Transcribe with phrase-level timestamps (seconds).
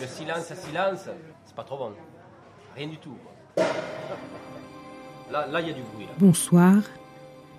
[0.00, 1.08] Le silence à silence,
[1.44, 1.92] c'est pas trop bon.
[2.76, 3.14] Rien du tout.
[3.54, 3.64] quoi.
[5.30, 6.06] Là, là, il y a du bruit.
[6.06, 6.12] Là.
[6.18, 6.76] Bonsoir.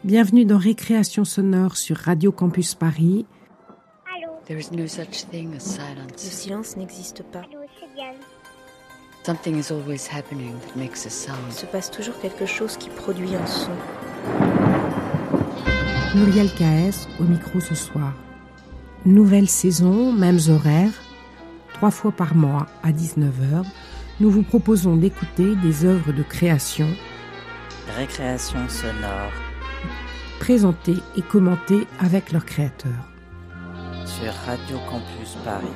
[0.04, 3.26] Bienvenue dans Récréation sonore sur Radio Campus Paris.
[4.46, 6.18] There is no such thing as Le silence.
[6.18, 7.40] silence n'existe pas.
[7.42, 7.60] Allô.
[9.24, 11.52] Something is always happening that makes a Il sound.
[11.52, 13.72] se passe toujours quelque chose qui produit un son.
[16.16, 18.14] Muriel KS au micro ce soir.
[19.06, 20.94] Nouvelle saison, mêmes horaires.
[21.80, 23.64] Trois fois par mois à 19h,
[24.20, 26.90] nous vous proposons d'écouter des œuvres de création
[27.96, 29.32] Récréation sonore
[30.42, 33.14] présentées et commentées avec leurs créateurs.
[34.06, 35.68] sur Radio Campus Paris.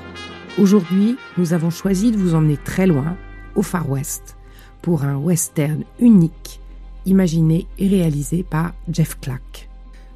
[0.57, 3.15] Aujourd'hui, nous avons choisi de vous emmener très loin,
[3.55, 4.35] au Far West,
[4.81, 6.59] pour un western unique,
[7.05, 9.69] imaginé et réalisé par Jeff Clack.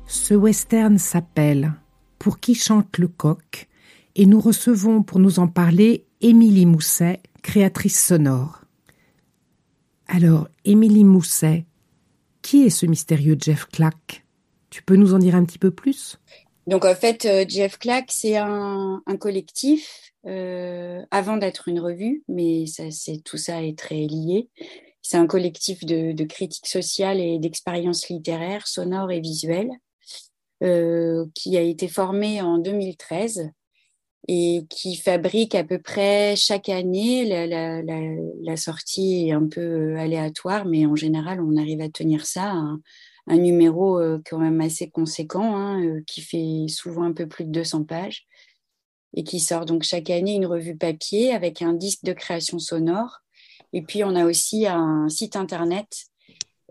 [0.06, 1.72] Ce western s'appelle
[2.20, 3.70] Pour qui chante le coq?
[4.18, 8.62] Et nous recevons pour nous en parler Émilie Mousset, créatrice sonore.
[10.08, 11.66] Alors, Émilie Mousset,
[12.42, 14.26] qui est ce mystérieux Jeff Clack?
[14.72, 16.18] Tu peux nous en dire un petit peu plus?
[16.66, 22.66] Donc en fait, euh, Jeff Clack, c'est un, collectif euh, avant d'être une revue, mais
[22.66, 22.86] ça,
[23.24, 24.50] tout ça est très lié.
[25.04, 29.72] C'est un collectif de, de critiques sociales et d'expériences littéraires, sonores et visuelles,
[30.64, 33.52] euh, qui a été formé en 2013
[34.28, 37.26] et qui fabrique à peu près chaque année.
[37.26, 42.52] La, sortie est un peu aléatoire, mais en général, on arrive à tenir ça.
[42.52, 42.82] un-
[43.28, 47.44] un numéro euh, quand même assez conséquent, hein, euh, qui fait souvent un peu plus
[47.44, 48.26] de 200 pages,
[49.16, 53.20] et qui sort donc chaque année une revue papier avec un disque de création sonore.
[53.74, 56.06] Et puis on a aussi un site internet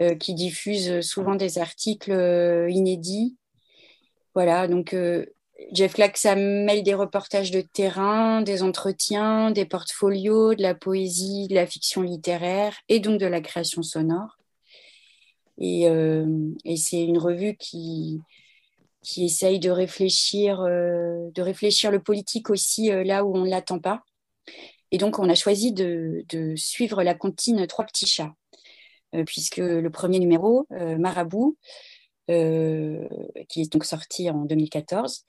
[0.00, 3.36] euh, qui diffuse souvent des articles euh, inédits.
[4.34, 5.26] Voilà, donc euh,
[5.72, 11.48] Jeff Clack, ça mêle des reportages de terrain, des entretiens, des portfolios, de la poésie,
[11.48, 14.36] de la fiction littéraire et donc de la création sonore.
[15.58, 16.26] Et, euh,
[16.76, 18.20] c'est une revue qui,
[19.02, 23.50] qui essaye de réfléchir, euh, de réfléchir le politique aussi euh, là où on ne
[23.50, 24.02] l'attend pas.
[24.90, 28.34] Et donc, on a choisi de, de suivre la comptine Trois petits chats,
[29.26, 31.56] puisque le premier numéro, Marabout,
[32.30, 33.06] euh,
[33.48, 35.24] qui est donc sorti en 2014,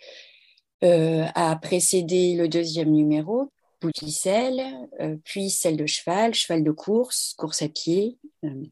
[0.83, 3.51] euh, a précédé le deuxième numéro,
[3.97, 4.61] ficelle,
[4.99, 8.63] euh, puis celle de cheval, cheval de course, course à pied, euh,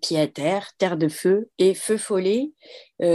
[0.00, 2.52] pied à terre, terre de feu et feu follet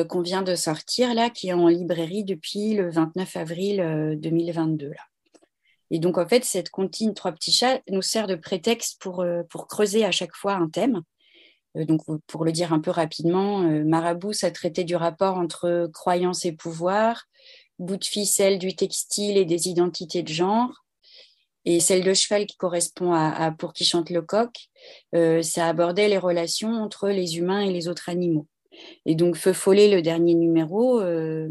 [0.09, 4.89] qu'on vient de sortir là, qui est en librairie depuis le 29 avril euh, 2022
[4.89, 5.01] là.
[5.91, 9.67] Et donc en fait cette comptine trois petits chats nous sert de prétexte pour pour
[9.67, 11.01] creuser à chaque fois un thème.
[11.77, 15.89] Euh, donc pour le dire un peu rapidement, euh, Marabout ça traitait du rapport entre
[15.93, 17.25] croyance et pouvoir,
[17.79, 20.83] bout de ficelle du textile et des identités de genre.
[21.65, 24.51] Et celle de cheval qui correspond à, Pour qui chante le coq,
[25.15, 28.47] euh, ça abordait les relations entre les humains et les autres animaux.
[29.05, 31.49] Et donc Feu Follet, le dernier numéro, euh,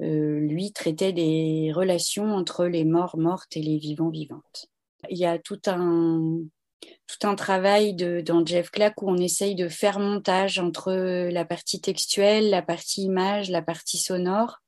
[0.00, 4.66] euh, lui traitait des relations entre les morts mortes et les vivants vivantes.
[5.10, 6.40] Il y a tout un,
[7.06, 11.44] tout un travail de, dans Jeff Clack où on essaye de faire montage entre la
[11.44, 14.60] partie textuelle, la partie image, la partie sonore.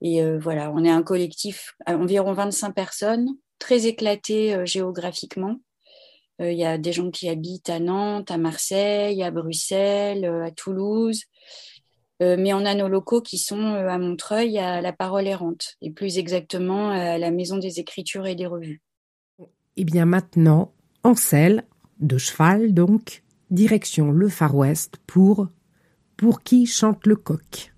[0.00, 3.28] Et euh, voilà, on est un collectif à environ 25 personnes,
[3.58, 5.56] très éclaté euh, géographiquement.
[6.40, 10.44] Euh, Il y a des gens qui habitent à Nantes, à Marseille, à Bruxelles, euh,
[10.44, 11.22] à Toulouse.
[12.22, 15.76] Euh, mais on a nos locaux qui sont euh, à Montreuil, à La Parole Errante,
[15.82, 18.80] et plus exactement à la Maison des Écritures et des Revues.
[19.76, 20.72] Et bien maintenant,
[21.06, 21.62] en selle,
[22.00, 25.46] de cheval donc, direction le Far West pour
[26.16, 27.72] Pour qui chante le coq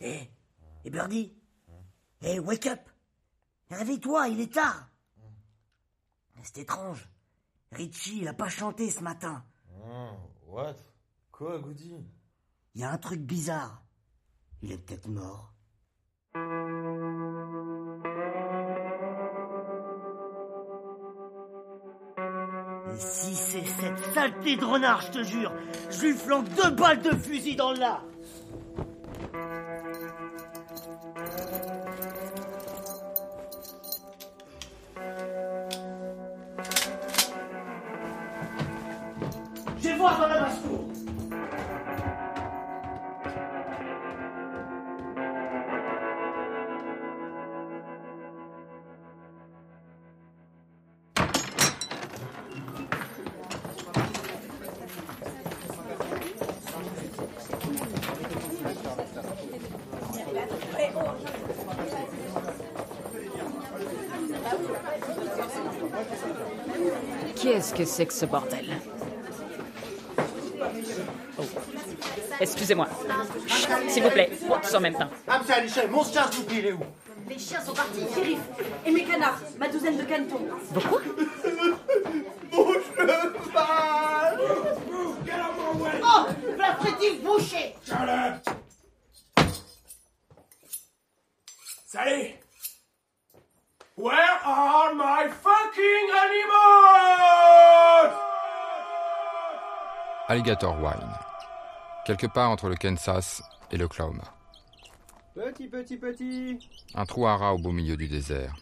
[0.00, 0.30] Hé,
[0.84, 1.32] hé Birdie
[2.22, 2.80] Hé, wake up
[3.70, 4.88] Réveille-toi, il est tard
[6.42, 7.08] C'est étrange.
[7.72, 9.44] Richie, il a pas chanté ce matin.
[9.84, 10.10] Oh,
[10.46, 10.76] what?
[11.30, 11.96] Quoi, Goody?
[12.74, 13.82] Il y a un truc bizarre.
[14.62, 15.52] Il est peut-être mort.
[22.90, 25.52] Et si c'est cette saleté de renard, je te jure,
[25.90, 28.04] je lui flanque deux balles de fusil dans le lard.
[67.78, 68.66] Que c'est que ce bordel
[71.40, 71.44] Oh.
[72.40, 72.88] Excusez-moi.
[73.46, 75.08] Chut, S'il vous plaît, pas tous en même temps.
[75.28, 75.40] Ah,
[75.88, 76.80] mon chien, s'il vous plaît, il est où
[77.28, 78.40] Les chiens sont partis, shérif.
[78.84, 80.40] Et mes canards, ma douzaine de canetons.
[80.74, 81.00] Pourquoi
[82.52, 84.40] Mon cheval
[86.02, 86.26] Oh
[86.58, 87.76] La frétive bouchée
[91.86, 92.34] Salut
[93.96, 97.47] Where are my fucking animals?
[100.30, 101.14] Alligator Wine.
[102.04, 103.42] Quelque part entre le Kansas
[103.72, 104.24] et l'Oklahoma.
[105.34, 106.58] Petit, petit, petit.
[106.94, 108.54] Un trou à ras au beau milieu du désert.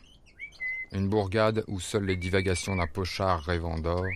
[0.93, 4.07] Une bourgade où seules les divagations d'un pochard rêvant d'or,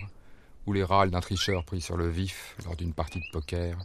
[0.65, 3.77] ou les râles d'un tricheur pris sur le vif lors d'une partie de poker,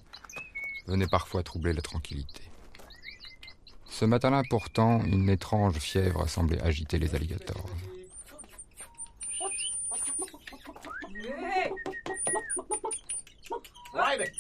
[0.87, 2.45] venaient parfois troubler la tranquillité.
[3.87, 7.67] Ce matin-là, pourtant, une étrange fièvre semblait agiter les alligators.
[13.97, 14.33] Ride it.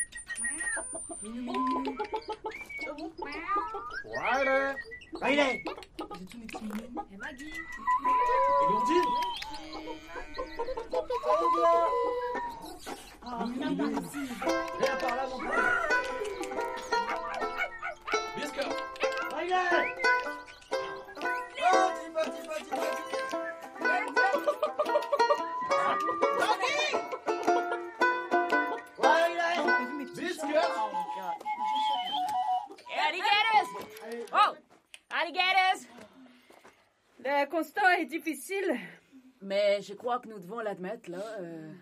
[4.05, 4.76] Ride it.
[5.19, 5.64] Ride it.
[26.38, 27.15] Doggy!
[33.08, 33.70] Alligators
[34.32, 34.54] Oh
[35.10, 35.80] Alligators
[37.25, 38.78] Le constat est difficile,
[39.42, 41.18] mais je crois que nous devons l'admettre, là.
[41.40, 41.72] euh,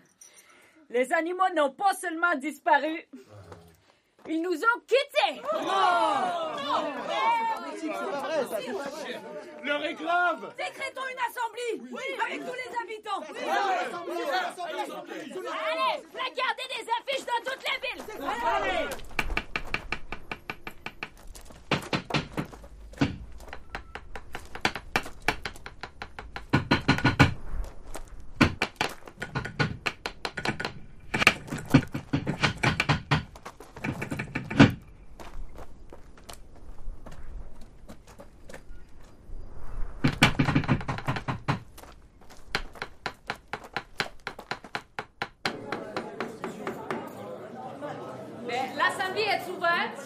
[0.89, 3.03] Les animaux n'ont pas seulement disparu,
[4.27, 5.41] ils nous ont quittés.
[9.63, 10.53] L'heure est grave.
[10.57, 13.21] Décrétons une assemblée Avec tous les habitants.
[15.21, 19.05] Allez Placardez des affiches dans toute la ville
[48.47, 50.01] Mais L'assemblée est ouverte.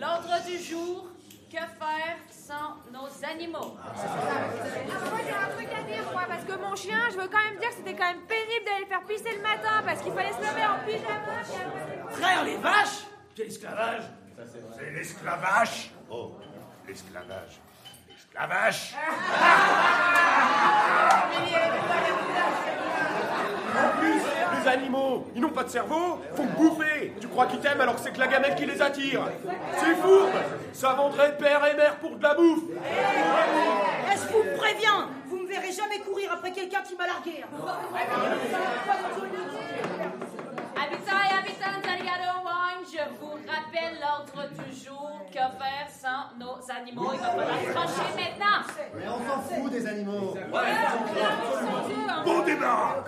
[0.00, 1.06] L'ordre du jour,
[1.50, 6.74] que faire sans nos animaux Moi, j'ai un truc à dire, moi, parce que mon
[6.76, 9.36] chien, je veux quand même dire que c'était quand même pénible d'aller le faire pisser
[9.36, 11.42] le matin, parce qu'il fallait se lever en pyjama.
[11.44, 13.04] puis après- Frère, les vaches
[13.36, 14.02] C'est l'esclavage
[14.78, 16.32] C'est l'esclavage Oh,
[16.86, 17.60] l'esclavage.
[18.08, 18.94] L'esclavage
[23.78, 24.20] En plus,
[24.62, 27.12] les animaux, ils n'ont pas de cerveau, faut bouffer.
[27.20, 29.22] Tu crois qu'ils t'aiment alors que c'est que la gamelle qui les attire
[29.78, 30.32] C'est fourbe
[30.72, 35.46] Ça vendrait père et mère pour de la bouffe Eh, Je vous préviens, vous me
[35.46, 36.52] verrez jamais courir après
[37.16, 37.46] hein.
[40.76, 45.10] Habitants et habitantes d'Alligator Wine, je vous rappelle l'ordre du jour.
[45.30, 47.10] Que faire sans nos animaux.
[47.12, 48.58] Il va falloir trancher maintenant.
[48.94, 50.34] Mais on s'en fout des animaux.
[52.24, 53.04] Bon débat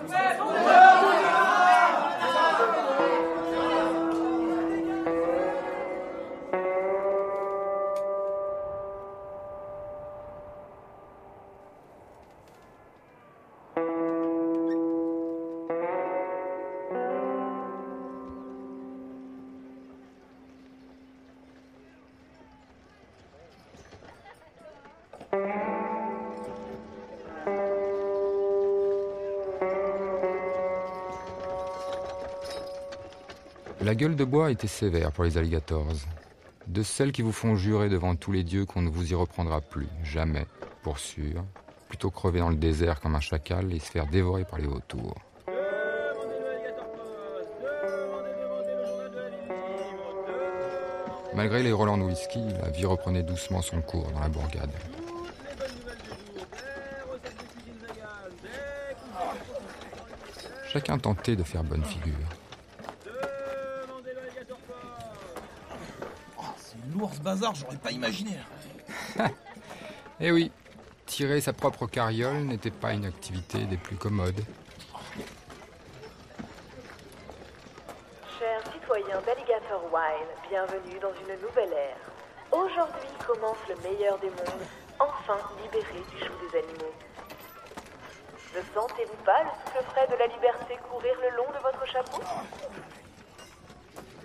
[33.88, 35.86] La gueule de bois était sévère pour les alligators.
[36.66, 39.62] De celles qui vous font jurer devant tous les dieux qu'on ne vous y reprendra
[39.62, 40.44] plus, jamais,
[40.82, 41.42] pour sûr.
[41.88, 45.14] Plutôt crever dans le désert comme un chacal et se faire dévorer par les vautours.
[51.34, 54.68] Malgré les Roland whisky, la vie reprenait doucement son cours dans la bourgade.
[60.70, 62.12] Chacun tentait de faire bonne figure.
[66.70, 68.32] C'est lourd ce bazar, j'aurais pas imaginé.
[70.20, 70.50] Eh oui,
[71.06, 74.40] tirer sa propre carriole n'était pas une activité des plus commodes.
[78.36, 82.02] Chers citoyens d'Alligator Wine, bienvenue dans une nouvelle ère.
[82.50, 84.66] Aujourd'hui commence le meilleur des mondes,
[84.98, 86.94] enfin libéré du joug des animaux.
[88.56, 92.22] Ne sentez-vous pas le souffle frais de la liberté courir le long de votre chapeau?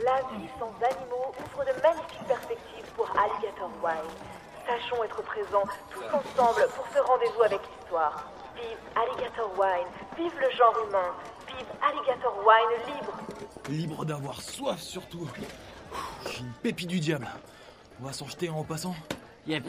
[0.03, 4.11] La vie sans animaux ouvre de magnifiques perspectives pour Alligator Wine.
[4.65, 8.25] Sachons être présents tous ensemble pour ce rendez-vous avec l'histoire.
[8.55, 11.13] Vive Alligator Wine, vive le genre humain,
[11.47, 13.13] vive Alligator Wine libre.
[13.69, 15.27] Libre d'avoir soif surtout.
[16.29, 17.27] J'ai une pépite du diable.
[18.01, 18.95] On va s'en jeter en passant
[19.45, 19.65] Yep.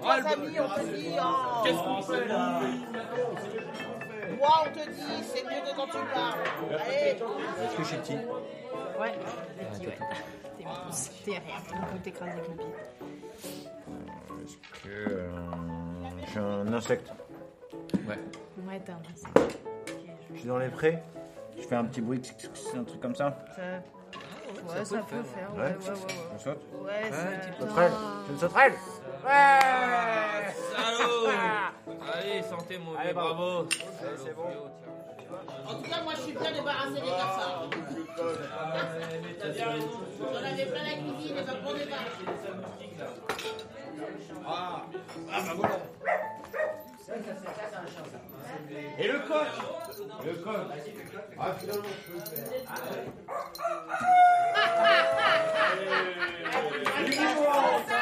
[0.00, 1.14] Mais rassieds-toi, amis, on te dit.
[1.20, 1.62] oh.
[1.64, 2.60] Qu'est-ce qu'on fait là
[4.38, 6.40] Moi, on te dit, c'est mieux que quand tu parles.
[6.70, 7.16] Allez.
[7.64, 8.16] Est-ce que je suis petit
[8.98, 9.12] Ouais,
[9.72, 9.98] petit, ouais.
[10.58, 11.42] T'es mousse, t'es rien.
[11.82, 12.66] On peut t'écraser avec le pied.
[14.44, 14.88] Est-ce que.
[14.88, 15.30] euh,
[16.24, 17.12] je suis un insecte
[18.06, 18.18] Ouais.
[18.66, 19.58] Ouais, t'es un insecte.
[20.34, 20.98] Je suis dans les prés
[21.56, 22.20] Je fais un petit bruit,
[22.76, 23.62] un truc comme ça Ça...
[23.62, 25.50] Ouais, ça, peut le faire.
[25.54, 25.90] Ouais, ouais, ouais.
[25.90, 25.96] ouais.
[26.38, 27.66] Je saute Ouais, c'est un petit peu.
[27.66, 27.92] Sauterelle
[28.26, 28.72] C'est une sauterelle
[29.24, 30.54] Ouais.
[30.72, 31.28] Salaud
[32.12, 33.60] Allez, santé mon vieux, bravo.
[33.60, 34.42] Allez, c'est bon.
[35.66, 37.70] En tout cas, moi, je suis bien débarrassé des cafards.
[40.18, 42.24] J'en avais plein la cuisine et pas pour débarrasser.
[44.46, 44.82] Ah,
[45.32, 45.78] ah bah voilà.
[48.98, 49.46] Et le coq
[50.24, 50.56] Le coq.
[51.38, 52.44] Ah finalement je peux le faire.
[56.96, 57.97] Allez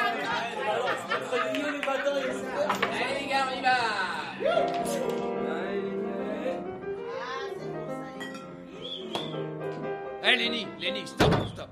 [10.27, 11.71] Hé Lenny, Lenny, stop, stop.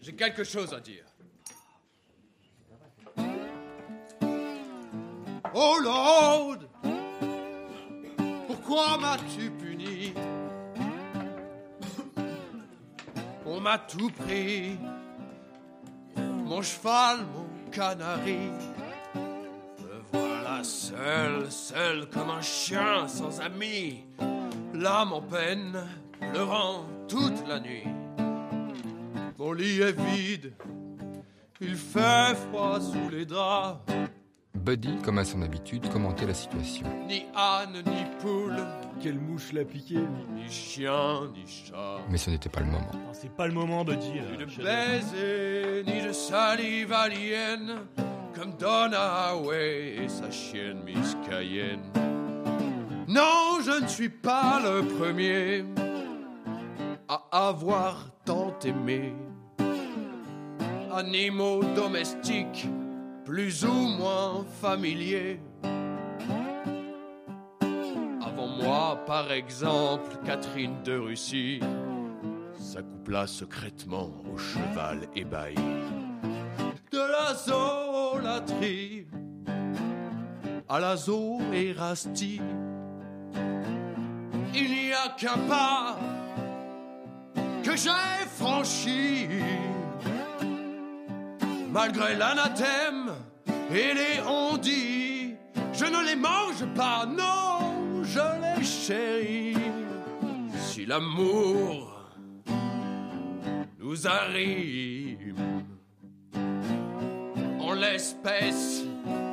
[0.00, 1.04] J'ai quelque chose à dire.
[5.54, 6.58] Oh Lord,
[8.48, 10.12] pourquoi m'as-tu puni?
[13.46, 14.76] On m'a tout pris,
[16.16, 18.50] mon cheval, mon canari.
[19.14, 24.04] Me voilà seul, seul comme un chien sans amis,
[24.74, 25.86] l'âme en peine,
[26.20, 27.84] pleurant toute la nuit.
[29.38, 30.52] Mon lit est vide,
[31.60, 33.80] il fait froid sous les draps.
[34.54, 36.86] Buddy, comme à son habitude, commentait la situation.
[37.06, 38.56] Ni âne, ni poule.
[39.02, 39.98] Quelle mouche l'a piqué
[40.34, 41.98] Ni chien, ni chat.
[42.08, 42.90] Mais ce n'était pas le moment.
[43.12, 44.12] C'est pas le moment, Buddy.
[44.12, 47.80] Ni de baiser, ni de salive alien.
[48.34, 51.82] Comme Donna et sa chienne Miss Cayenne.
[53.06, 55.62] Non, je ne suis pas le premier
[57.14, 59.14] à avoir tant aimé.
[60.92, 62.66] Animaux domestiques
[63.24, 65.40] plus ou moins familiers.
[68.20, 71.60] Avant moi, par exemple, Catherine de Russie
[72.58, 75.54] s'accoupla secrètement au cheval ébahi
[76.90, 79.06] de la zoolatrie
[80.68, 82.40] à la zoérastie.
[84.54, 85.96] Il n'y a qu'un pas
[87.76, 89.28] j'ai franchi
[91.74, 93.12] malgré l'anathème
[93.70, 95.34] et les on-dit.
[95.72, 99.56] Je ne les mange pas, non, je les chéris.
[100.56, 102.12] Si l'amour
[103.80, 105.34] nous arrive
[107.60, 108.84] en l'espèce,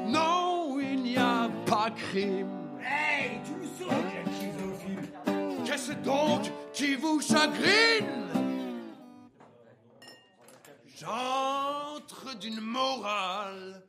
[0.08, 2.50] non, il n'y a pas crime.
[2.80, 3.68] Hey, tu
[5.72, 8.28] Qu'est-ce donc qui vous chagrine
[11.00, 13.82] J'entre d'une morale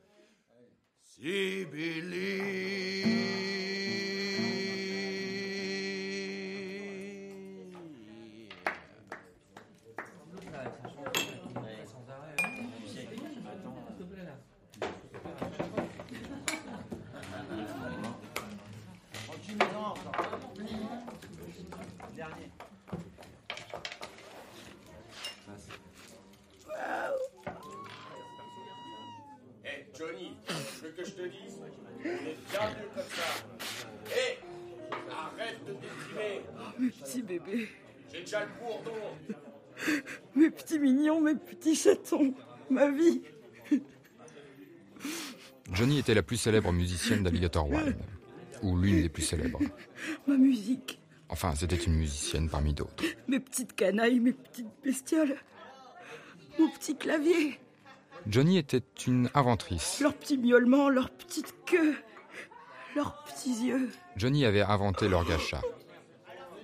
[1.02, 2.52] sibyllée.
[36.78, 37.68] Mes petits bébés.
[38.12, 38.98] J'ai déjà le bourdon.
[40.34, 42.34] Mes petits mignons, mes petits chatons.
[42.70, 43.22] Ma vie.
[45.72, 47.96] Johnny était la plus célèbre musicienne d'Alligator Wild,
[48.62, 49.60] ou l'une des plus célèbres.
[50.26, 51.00] Ma musique.
[51.28, 53.04] Enfin, c'était une musicienne parmi d'autres.
[53.26, 55.36] Mes petites canailles, mes petites bestioles.
[56.58, 57.58] Mon petit clavier.
[58.26, 60.00] Johnny était une inventrice.
[60.00, 61.96] Leurs petits miaulements, leurs petites queues.
[62.94, 63.88] Leurs petits yeux.
[64.16, 65.62] Johnny avait inventé l'orgacha,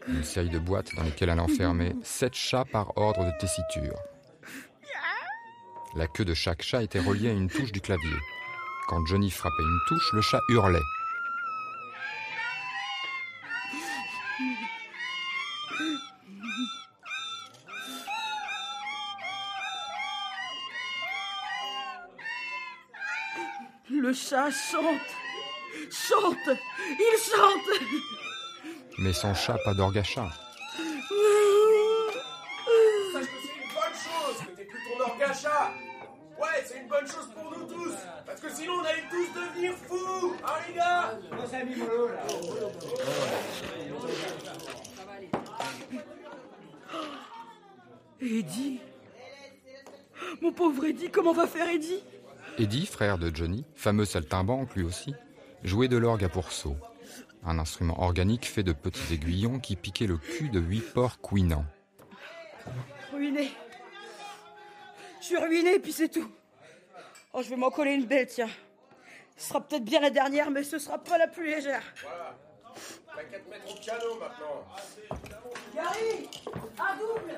[0.09, 3.99] une série de boîtes dans lesquelles elle enfermait sept chats par ordre de tessiture.
[5.95, 8.17] La queue de chaque chat était reliée à une touche du clavier.
[8.89, 10.79] Quand Johnny frappait une touche, le chat hurlait.
[23.91, 25.01] Le chat chante.
[25.91, 26.59] Chante.
[26.99, 28.28] Il chante.
[28.99, 30.29] Mais sans chat, pas d'orgacha.
[33.13, 35.73] Sache que c'est une bonne chose que t'aies plus ton orgacha.
[36.39, 37.95] Ouais, c'est une bonne chose pour nous tous.
[38.27, 40.35] Parce que sinon, on allait tous devenir fous.
[40.45, 41.19] Hein, les gars?
[41.33, 42.23] Nos amis mollo, là.
[48.21, 48.81] Eddie.
[50.43, 52.03] Mon pauvre Eddie, comment va faire Eddie?
[52.59, 55.15] Eddie, frère de Johnny, fameux saltimbanque lui aussi,
[55.63, 56.77] jouait de l'orgue à pourceau,
[57.45, 61.65] un instrument organique fait de petits aiguillons qui piquaient le cul de huit porcs couinants.
[63.13, 63.51] Ruiné.
[65.21, 66.31] Je suis ruiné, puis c'est tout.
[67.33, 68.49] Oh, je vais m'en coller une belle, tiens.
[69.37, 71.83] Ce sera peut-être bien la dernière, mais ce sera pas la plus légère.
[72.03, 72.37] Voilà.
[73.15, 74.65] T'as qu'à te mettre au piano maintenant.
[75.75, 76.29] Gary
[76.79, 77.35] Un double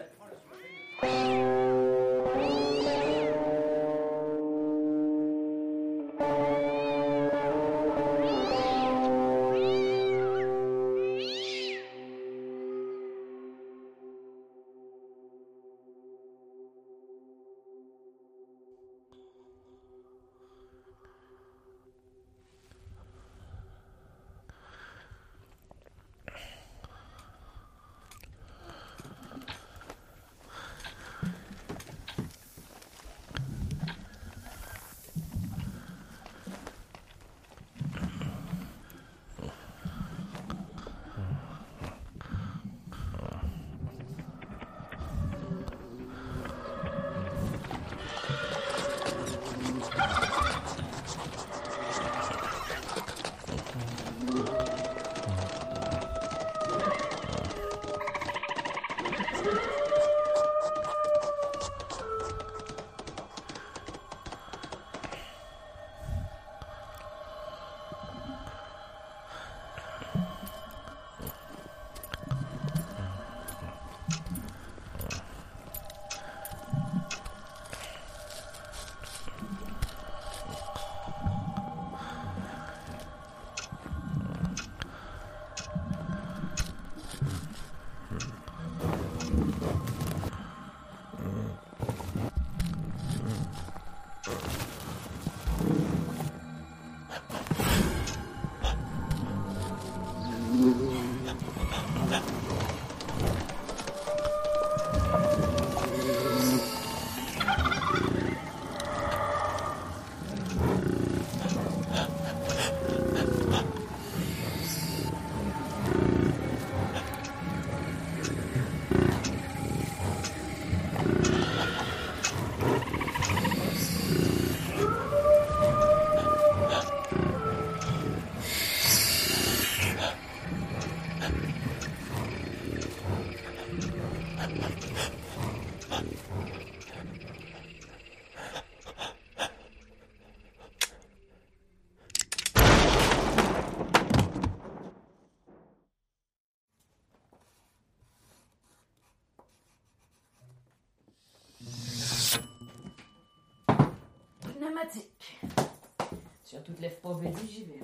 [156.71, 157.81] Surtout te lève pas Betty, j'y vais.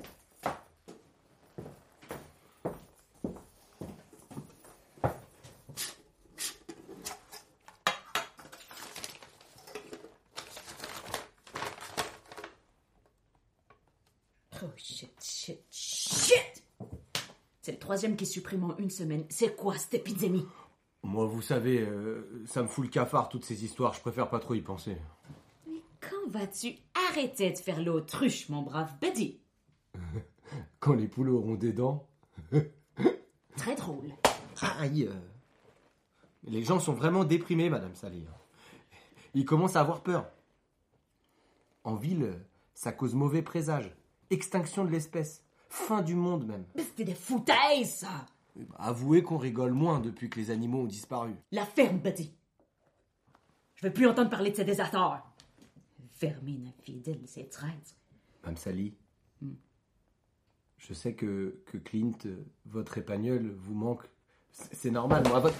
[14.63, 16.65] Oh shit, shit, shit!
[17.63, 19.25] C'est le troisième qui supprime en une semaine.
[19.29, 20.47] C'est quoi cette épidémie?
[21.03, 23.95] Moi, vous savez, euh, ça me fout le cafard toutes ces histoires.
[23.95, 24.97] Je préfère pas trop y penser.
[26.01, 26.77] Quand vas-tu
[27.17, 29.41] arrêter de faire l'autruche, mon brave Betty?
[30.81, 32.07] Quand les poules auront des dents.
[33.57, 34.13] Très drôle.
[34.79, 35.05] Aïe.
[35.11, 35.15] euh.
[36.45, 38.25] Les gens sont vraiment déprimés, Madame Sally.
[39.35, 40.27] Ils commencent à avoir peur.
[41.85, 42.35] En ville,
[42.75, 43.91] ça cause mauvais présage.
[44.31, 45.43] Extinction de l'espèce.
[45.69, 46.65] Fin du monde même.
[46.75, 48.27] Mais c'était des foutaises, ça
[48.59, 51.35] Eh ben, Avouez qu'on rigole moins depuis que les animaux ont disparu.
[51.51, 52.33] La ferme, Buddy.
[53.75, 55.23] Je veux plus entendre parler de ces déserteurs.
[56.21, 57.97] Vermine infidèle, c'est traître.
[58.43, 58.95] Madame Sally,
[60.79, 64.05] je sais que, que Clint, euh, votre épagnol, vous manque.
[64.51, 65.59] C'est c'est normal, moi, votre...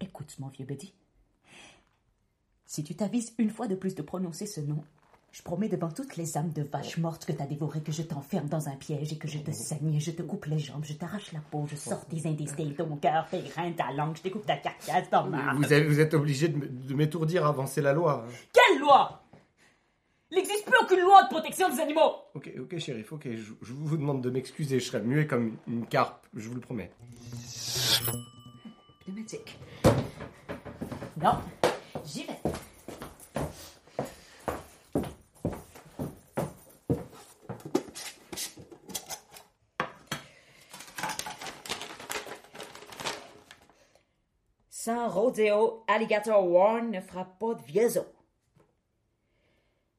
[0.00, 0.94] Écoute, mon vieux Buddy.
[2.66, 4.84] Si tu t'avises une fois de plus de prononcer ce nom,
[5.32, 8.48] je promets devant toutes les âmes de vaches mortes que t'as dévorées que je t'enferme
[8.48, 11.32] dans un piège et que je te saigne, je te coupe les jambes, je t'arrache
[11.32, 14.56] la peau, je sors tes intestins, ton cœur, tes reins, ta langue, je découpe ta
[14.56, 15.58] carcasse, ton marbre.
[15.60, 18.24] Vous, avez- vous êtes obligé de, m'étourdir avant, c'est la loi.
[18.52, 19.22] Quelle loi?
[20.30, 23.72] Il n'existe plus aucune loi de protection des animaux Ok, ok, shérif, ok, je, je
[23.72, 26.90] vous demande de m'excuser, je serai muet comme une, une carpe, je vous le promets.
[29.04, 29.58] Pneumatique.
[31.22, 31.34] Non,
[32.04, 32.38] j'y vais.
[45.26, 48.06] Rodéo, Alligator Warren ne fera pas de vieux os.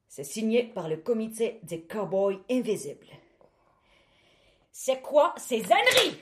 [0.07, 3.11] C'est signé par le comité des Cowboys Invisibles.
[4.71, 6.17] C'est quoi ces âneries?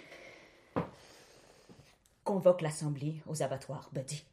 [2.24, 4.26] Convoque l'assemblée aux abattoirs, Buddy.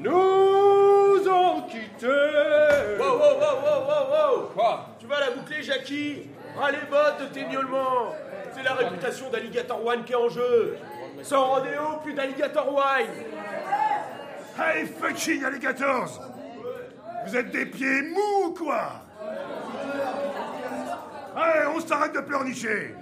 [0.00, 2.96] Nous ont quittés.
[2.98, 4.46] Wow, wow, wow, wow, wow, wow.
[4.54, 6.30] Quoi Tu vas la boucler, Jackie.
[6.60, 8.14] Ah, les bottes de tes miaulements.
[8.54, 10.76] C'est la réputation d'Alligator One qui est en jeu.
[11.22, 13.24] Sans rodéo, plus d'Alligator Wine.
[14.58, 16.20] Hey, fucking alligators.
[17.26, 18.92] Vous êtes des pieds mous ou quoi.
[21.36, 22.94] Allez, on s'arrête de pleurnicher.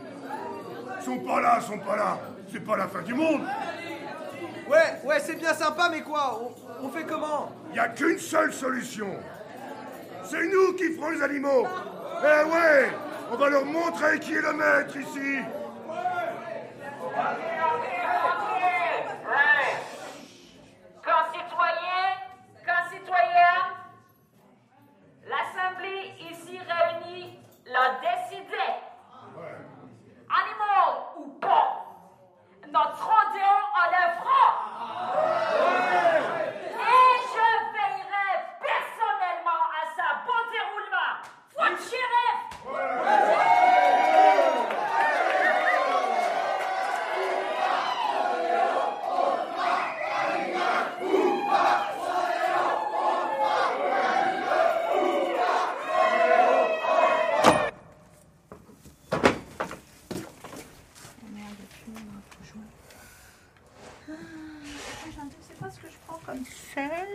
[0.98, 2.18] Ils sont pas là, ils sont pas là.
[2.52, 3.42] C'est pas la fin du monde.
[4.68, 8.52] Ouais, ouais, c'est bien sympa, mais quoi on, on fait comment Y a qu'une seule
[8.52, 9.10] solution.
[10.24, 11.66] C'est nous qui ferons les animaux.
[12.20, 12.90] Eh ouais
[13.30, 15.38] On va leur montrer qui est le maître ici
[21.04, 22.14] Concitoyens,
[22.64, 23.74] concitoyennes,
[25.26, 28.66] l'Assemblée ici réunie l'a décidé.
[30.28, 31.86] Animaux ou pas,
[32.70, 34.04] notre rodéo en le
[36.74, 41.14] Et je veillerai personnellement à sa bon déroulement.
[41.54, 42.38] Faut le shérif!
[61.30, 62.68] Merde, plus, on faut jouer.
[64.08, 64.12] Ah,
[65.04, 67.08] je ne sais pas ce que je prends comme sel.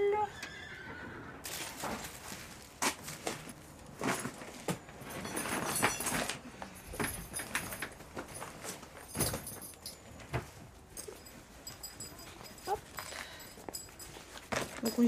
[12.67, 12.80] Hop.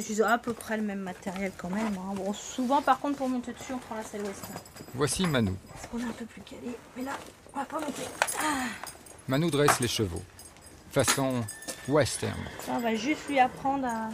[0.05, 1.97] Donc on utilise à peu près le même matériel quand même.
[1.97, 2.13] hein.
[2.15, 4.53] Bon, souvent par contre pour monter dessus on prend la selle western.
[4.93, 5.53] Voici Manu.
[5.73, 6.77] Parce qu'on est un peu plus calé.
[6.95, 7.13] Mais là,
[7.53, 8.03] on va pas monter.
[8.39, 8.65] Ah.
[9.27, 10.21] Manu dresse les chevaux.
[10.91, 11.43] Façon
[11.87, 12.37] western.
[12.69, 14.09] On va juste lui apprendre à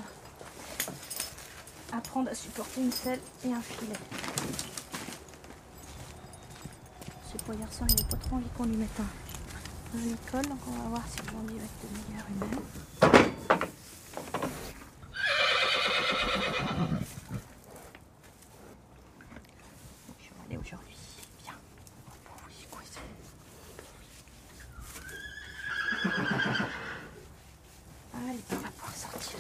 [1.98, 3.98] apprendre à supporter une selle et un filet.
[7.32, 10.72] Ce poignard-sang, il n'a pas trop envie qu'on lui mette un, un école, donc on
[10.84, 12.62] va voir si aujourd'hui va être de meilleure humeur.
[20.20, 20.96] Je vais aller aujourd'hui.
[21.44, 21.54] Bien.
[22.26, 23.06] Pour vous y coincer.
[28.14, 29.40] Allez, on va pouvoir sortir.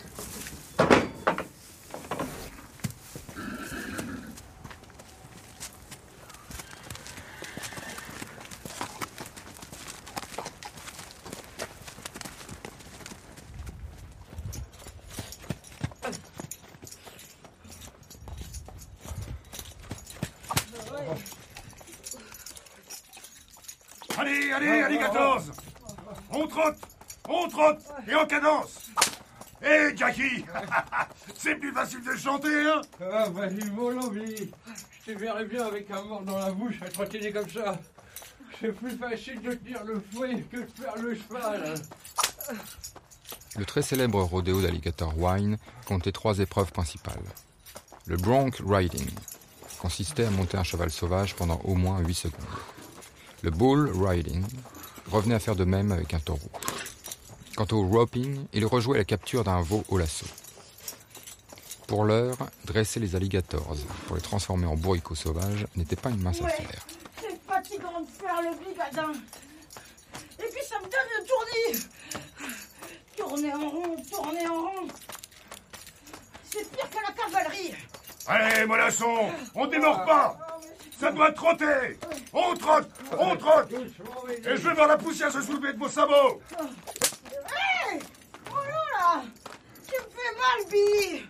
[24.54, 25.42] Allez, allez, alligators
[26.32, 26.78] On trotte
[27.30, 28.90] On trotte Et en cadence
[29.64, 30.44] Hé, Jackie
[31.38, 34.50] C'est plus facile de chanter, hein Ah, vas-y, mon envie.
[35.06, 37.80] Je te verrais bien avec un mort dans la bouche à trottiner comme ça.
[38.60, 41.76] C'est plus facile de tenir le fouet que de faire le cheval.
[43.58, 47.24] Le très célèbre rodéo d'Alligator Wine comptait trois épreuves principales.
[48.08, 49.10] Le bronc riding
[49.80, 52.42] consistait à monter un cheval sauvage pendant au moins 8 secondes.
[53.44, 54.44] Le bull riding
[55.12, 56.52] revenait à faire de même avec un taureau.
[57.56, 60.26] Quant au roping, il rejouait la capture d'un veau au lasso.
[61.88, 63.76] Pour l'heure, dresser les alligators
[64.08, 66.48] pour les transformer en bourricots sauvages n'était pas une mince Ouais.
[66.48, 66.86] affaire.
[67.20, 69.12] C'est fatigant de faire le bigadin.
[70.40, 71.86] Et puis ça me donne le tournis.
[73.18, 74.88] Tourner en rond, tourner en rond.
[76.50, 77.74] C'est pire que la cavalerie.
[78.28, 80.38] Allez, mollasson On démord pas
[81.00, 81.98] Ça doit trotter
[82.32, 86.42] On trotte On trotte Et je veux voir la poussière se soulever de vos sabots
[86.60, 88.00] Hé
[88.50, 89.24] Oh là là
[89.88, 91.26] Tu me fais mal, Billy.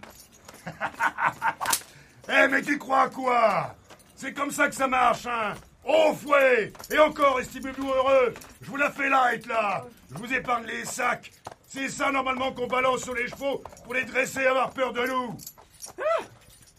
[2.30, 3.76] Eh, mais tu crois quoi?
[4.15, 5.54] C'est comme ça que ça marche, hein.
[5.84, 6.72] Au fouet.
[6.89, 8.34] Et encore, estimez-vous heureux.
[8.62, 9.84] Je vous la fais light, là.
[10.12, 11.32] Je vous épargne les sacs.
[11.67, 15.06] C'est ça, normalement, qu'on balance sur les chevaux pour les dresser et avoir peur de
[15.08, 15.36] nous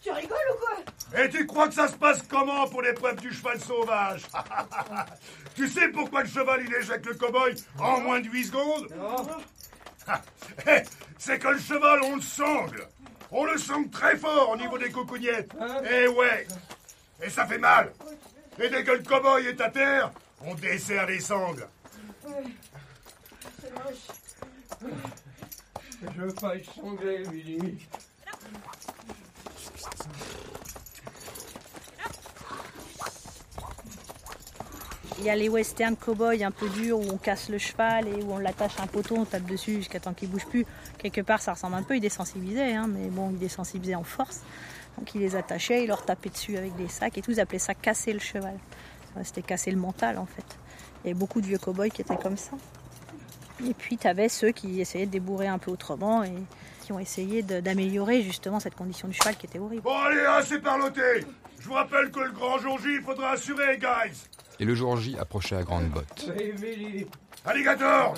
[0.02, 1.20] Tu rigoles ou quoi?
[1.22, 4.22] Et tu crois que ça se passe comment pour l'épreuve du cheval sauvage?
[5.54, 8.88] Tu sais pourquoi le cheval il éjecte le cow-boy en moins de 8 secondes?
[10.66, 10.82] Eh,
[11.18, 12.88] C'est que le cheval, on le sangle.
[13.30, 15.52] On le sangle très fort au niveau des coucougnettes
[15.88, 16.46] Eh ouais.
[17.22, 17.92] Et ça fait mal.
[18.58, 20.10] Et dès que le cow-boy est à terre,
[20.40, 21.68] on desserre les sangles.
[22.24, 22.32] Ouais.
[23.60, 24.92] C'est moche.
[26.02, 27.86] Je veux pas être sanglé, Billy.
[35.18, 38.24] Il y a les western cow-boys un peu durs où on casse le cheval et
[38.24, 40.66] où on l'attache à un poteau, on tape dessus jusqu'à temps qu'il bouge plus.
[40.98, 44.40] Quelque part, ça ressemble un peu, ils désensibilisaient, hein, mais bon, ils désensibilisaient en force.
[44.98, 47.60] Donc ils les attachaient, ils leur tapaient dessus avec des sacs et tout, ils appelaient
[47.60, 48.58] ça casser le cheval.
[49.22, 50.44] C'était casser le mental en fait.
[51.04, 52.52] Il y avait beaucoup de vieux cow-boys qui étaient comme ça.
[53.64, 56.34] Et puis tu avais ceux qui essayaient de débourrer un peu autrement et
[56.92, 59.82] qui ont essayé d'améliorer justement cette condition du cheval qui était horrible.
[59.82, 61.24] Bon allez, assez parloté
[61.58, 64.12] Je vous rappelle que le grand jour J, il faudra assurer, guys
[64.60, 66.30] Et le jour J approchait à grandes bottes.
[66.36, 67.06] Oui, Billy.
[67.44, 68.14] Alligator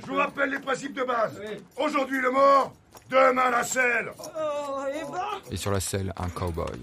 [0.00, 1.40] Je vous rappelle les principes de base.
[1.76, 2.72] Aujourd'hui le mort,
[3.10, 4.12] demain la selle.
[4.18, 6.78] Oh, et ben Et sur la selle, un cow-boy.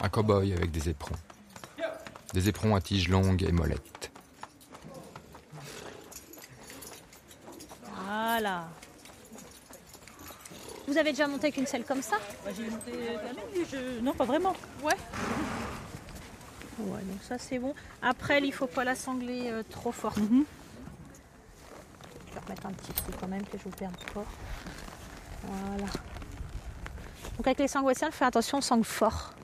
[0.00, 1.16] Un cow-boy avec des éperons.
[2.32, 4.10] Des éperons à tiges longues et mollettes.
[8.06, 8.68] Voilà.
[10.90, 14.00] Vous avez déjà monté avec une selle comme ça J'ai monté la même, je...
[14.00, 14.56] Non, pas vraiment.
[14.82, 14.96] Ouais.
[16.80, 17.74] Ouais, donc ça c'est bon.
[18.02, 20.14] Après, il faut pas la sangler euh, trop fort.
[20.16, 20.22] Je
[22.34, 24.24] vais remettre un petit truc quand même que je vous perde pas.
[25.44, 25.92] Voilà.
[27.36, 29.34] Donc avec les sangles western, fais attention, sangle fort.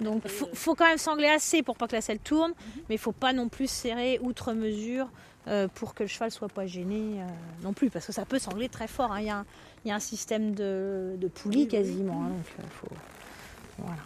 [0.00, 2.52] Donc faut, faut quand même sangler assez pour pas que la selle tourne,
[2.88, 5.08] mais il faut pas non plus serrer outre mesure
[5.46, 7.26] euh, pour que le cheval soit pas gêné euh,
[7.62, 9.12] non plus, parce que ça peut sangler très fort.
[9.12, 9.20] hein.
[9.20, 9.46] Il y, a un-
[9.84, 12.94] il y a un système de, de poulie quasiment, hein, donc euh, faut
[13.78, 14.02] voilà.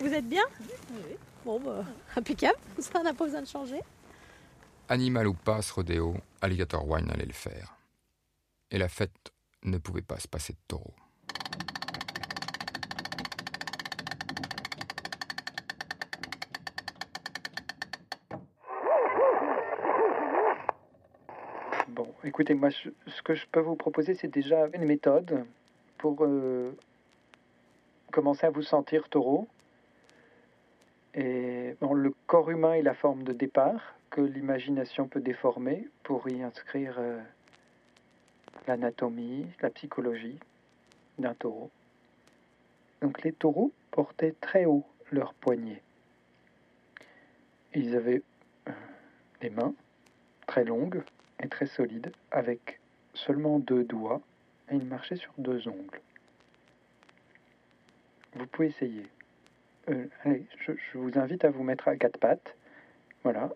[0.00, 0.42] Vous êtes bien?
[1.44, 1.84] Bon, bah,
[2.16, 2.58] impeccable.
[2.78, 3.80] Ça, on n'a pas besoin de changer.
[4.88, 7.76] Animal ou pas, ce rodéo, Alligator Wine allait le faire.
[8.70, 9.12] Et la fête
[9.64, 10.94] ne pouvait pas se passer de taureau.
[22.38, 25.44] Écoutez, moi, ce que je peux vous proposer, c'est déjà une méthode
[25.96, 26.70] pour euh,
[28.12, 29.48] commencer à vous sentir taureau.
[31.14, 36.40] Et le corps humain est la forme de départ que l'imagination peut déformer pour y
[36.44, 37.20] inscrire euh,
[38.68, 40.38] l'anatomie, la psychologie
[41.18, 41.72] d'un taureau.
[43.02, 45.82] Donc les taureaux portaient très haut leurs poignets.
[47.74, 48.22] Ils avaient
[48.68, 48.72] euh,
[49.40, 49.74] des mains
[50.46, 51.02] très longues
[51.42, 52.80] et très solides avec
[53.14, 54.20] seulement deux doigts
[54.70, 56.00] et ils marchaient sur deux ongles.
[58.34, 59.06] Vous pouvez essayer.
[59.88, 62.56] Euh, allez, je, vous invite à vous mettre à quatre pattes.
[63.24, 63.50] Voilà.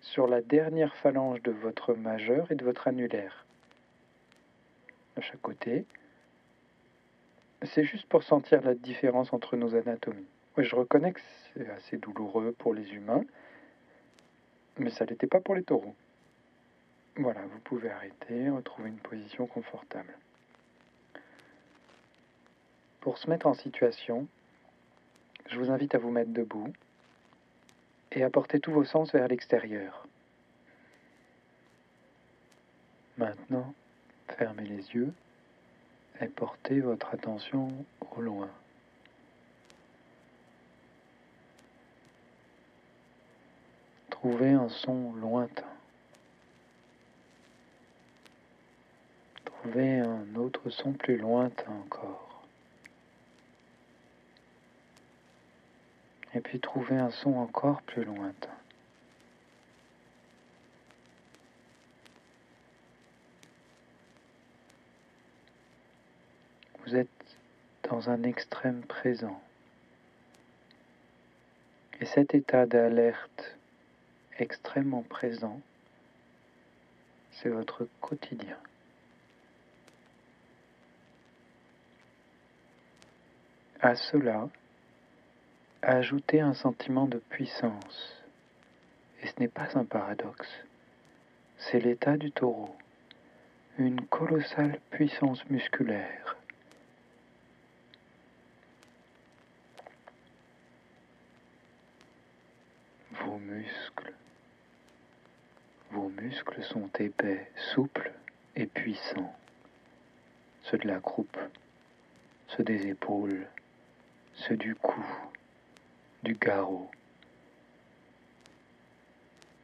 [0.00, 3.44] Sur la dernière phalange de votre majeur et de votre annulaire.
[5.16, 5.84] De chaque côté.
[7.62, 10.26] C'est juste pour sentir la différence entre nos anatomies.
[10.58, 11.20] Je reconnais que
[11.54, 13.24] c'est assez douloureux pour les humains,
[14.78, 15.94] mais ça l'était pas pour les taureaux.
[17.18, 20.14] Voilà, vous pouvez arrêter, retrouver une position confortable.
[23.00, 24.26] Pour se mettre en situation,
[25.48, 26.72] je vous invite à vous mettre debout
[28.12, 30.06] et apportez tous vos sens vers l'extérieur.
[33.16, 33.72] Maintenant,
[34.36, 35.14] fermez les yeux
[36.20, 37.72] et portez votre attention
[38.14, 38.50] au loin.
[44.10, 45.75] Trouvez un son lointain.
[49.66, 52.44] Trouvez un autre son plus lointain encore.
[56.34, 58.54] Et puis trouvez un son encore plus lointain.
[66.84, 67.08] Vous êtes
[67.90, 69.42] dans un extrême présent.
[72.00, 73.56] Et cet état d'alerte
[74.38, 75.60] extrêmement présent,
[77.32, 78.56] c'est votre quotidien.
[83.86, 84.48] À cela,
[85.80, 88.20] ajoutez un sentiment de puissance.
[89.22, 90.52] Et ce n'est pas un paradoxe.
[91.56, 92.76] C'est l'état du taureau.
[93.78, 96.36] Une colossale puissance musculaire.
[103.12, 104.14] Vos muscles.
[105.92, 108.12] Vos muscles sont épais, souples
[108.56, 109.36] et puissants.
[110.64, 111.38] Ceux de la croupe,
[112.48, 113.46] ceux des épaules,
[114.36, 115.04] ceux du cou,
[116.22, 116.90] du garrot.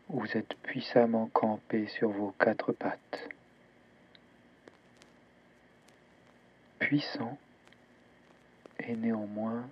[0.08, 3.28] Vous êtes puissamment campé sur vos quatre pattes.
[6.78, 7.38] Puissant
[8.80, 9.68] et néanmoins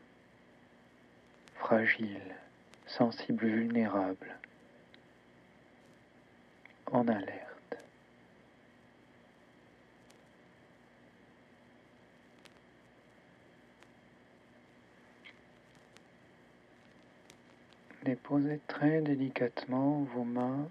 [1.56, 2.34] fragile,
[2.86, 4.38] sensible, vulnérable,
[6.90, 7.49] en alerte.
[18.04, 20.68] Déposez très délicatement vos mains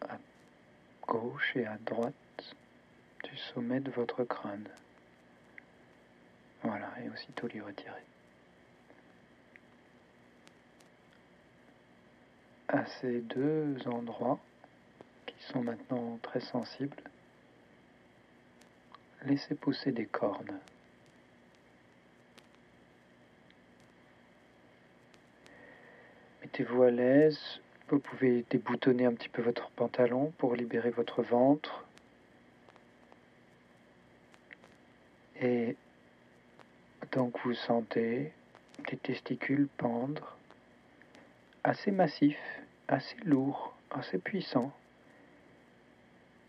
[0.00, 0.18] à
[1.06, 2.14] gauche et à droite
[3.22, 4.68] du sommet de votre crâne.
[6.62, 8.02] Voilà, et aussitôt les retirer.
[12.66, 14.40] À ces deux endroits,
[15.24, 16.96] qui sont maintenant très sensibles,
[19.22, 20.58] laissez pousser des cornes.
[26.48, 27.60] Mettez-vous à l'aise.
[27.90, 31.84] Vous pouvez déboutonner un petit peu votre pantalon pour libérer votre ventre.
[35.42, 35.76] Et
[37.12, 38.32] donc vous sentez
[38.90, 40.38] des testicules pendre,
[41.64, 42.40] assez massifs,
[42.88, 44.72] assez lourds, assez puissants.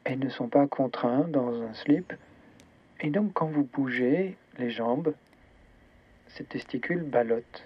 [0.05, 2.13] Et ne sont pas contraints dans un slip.
[3.01, 5.13] Et donc quand vous bougez les jambes,
[6.29, 7.65] ces testicules ballottent.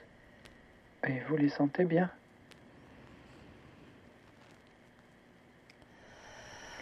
[1.08, 2.10] Et vous les sentez bien.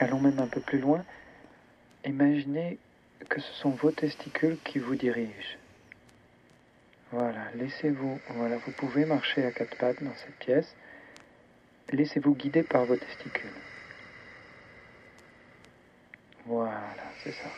[0.02, 1.06] Allons même un peu plus loin.
[2.06, 2.80] Imaginez
[3.30, 5.58] que ce sont vos testicules qui vous dirigent.
[7.12, 10.76] Voilà, laissez-vous, voilà, vous pouvez marcher à quatre pattes dans cette pièce.
[11.92, 13.52] Laissez-vous guider par vos testicules.
[16.48, 16.82] Voilà,
[17.24, 17.50] c'est ça.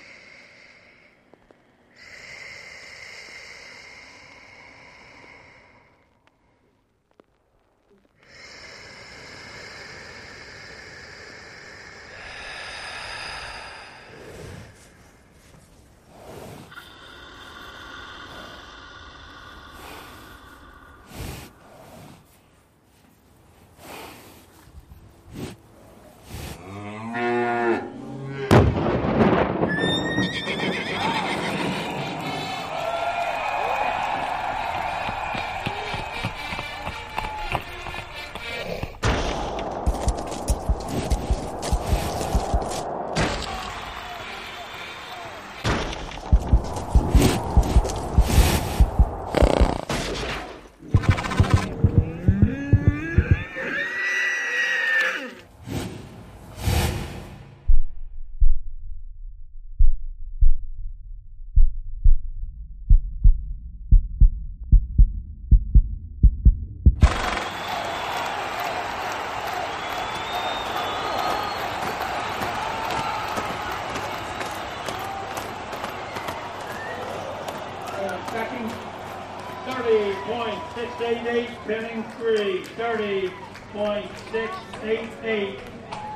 [81.04, 82.64] 30.688, pinning three.
[82.78, 85.60] 30.688,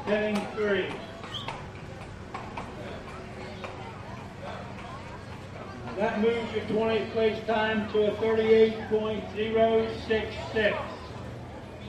[0.06, 0.88] pinning three.
[5.98, 10.78] That moves your 20th place time to a 38.066.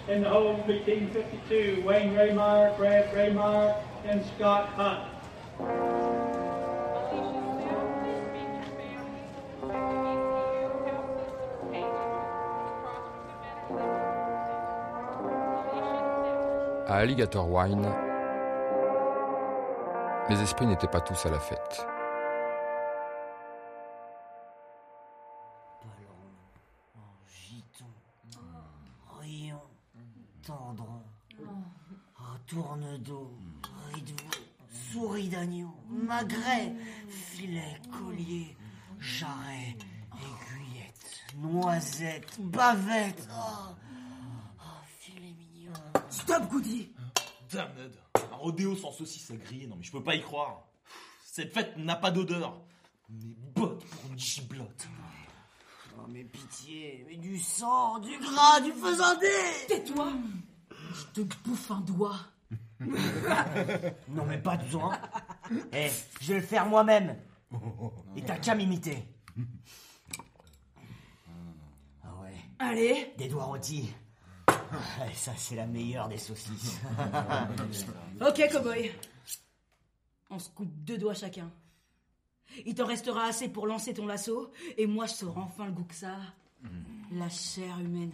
[0.08, 3.76] In the hole between 52, Wayne Raymar, Brad Raymar,
[4.06, 5.07] and Scott Hunt.
[16.88, 17.86] À Alligator Wine,
[20.30, 21.86] les esprits n'étaient pas tous à la fête.
[48.98, 50.64] Saucisse à griller, non mais je peux pas y croire.
[51.24, 52.60] Cette fête n'a pas d'odeur.
[53.08, 54.88] Mes bottes pour une giblotte.
[55.96, 59.26] Oh, mais pitié, mais du sang, du gras, du faisandé
[59.68, 60.12] Tais-toi
[60.70, 62.18] Je te bouffe un doigt.
[64.08, 64.98] Non mais pas besoin.
[65.72, 65.88] Eh,
[66.20, 67.18] je vais le faire moi-même.
[68.16, 69.04] Et t'as qu'à m'imiter.
[72.04, 72.34] Ah ouais.
[72.58, 73.92] Allez Des doigts rôtis.
[74.72, 76.78] Ah, Ça, c'est la meilleure des saucisses.
[78.20, 78.92] Ok, cowboy.
[80.30, 81.50] On se coupe deux doigts chacun.
[82.66, 85.84] Il t'en restera assez pour lancer ton lasso, et moi je saurai enfin le goût
[85.84, 86.12] que ça.
[86.12, 86.66] a.
[87.12, 88.12] La chair humaine.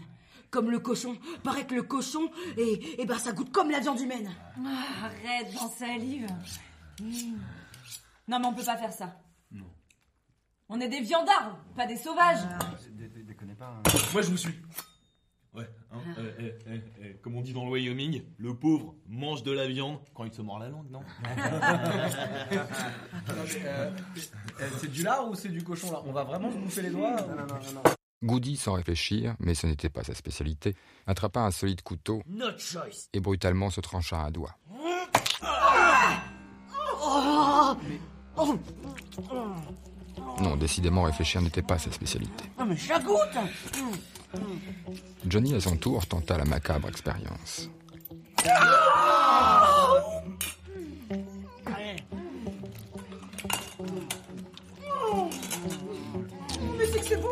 [0.51, 1.17] Comme le cochon.
[1.43, 4.31] Paraît que le cochon, et, et ben ça goûte comme la viande humaine.
[4.65, 6.27] Ah, arrête, j'en salive.
[7.01, 7.39] Mm.
[8.29, 9.17] Non, mais on peut pas faire ça.
[9.51, 9.67] Non.
[10.69, 12.41] On est des viandards, pas des sauvages.
[13.27, 13.83] Déconnez pas.
[14.13, 14.55] Moi, je vous suis.
[15.95, 19.53] Hein, euh, euh, euh, euh, comme on dit dans le Wyoming, le pauvre mange de
[19.53, 21.03] la viande quand il se mord la langue, non
[23.65, 23.91] Euh,
[24.79, 26.01] c'est du lard ou c'est du cochon là?
[26.07, 27.83] On va vraiment se bouffer les doigts Non, non, non, non.
[28.23, 30.75] Goody, sans réfléchir, mais ce n'était pas sa spécialité,
[31.07, 32.23] attrapa un solide couteau
[33.13, 34.57] et brutalement se trancha un doigt.
[38.37, 38.57] Oh
[40.41, 42.45] Non, décidément, réfléchir n'était pas sa spécialité.
[42.59, 43.19] Ah, mais ça goûte
[45.27, 47.71] Johnny, à son tour, tenta la macabre expérience.
[56.79, 57.29] Mais c'est que c'est bon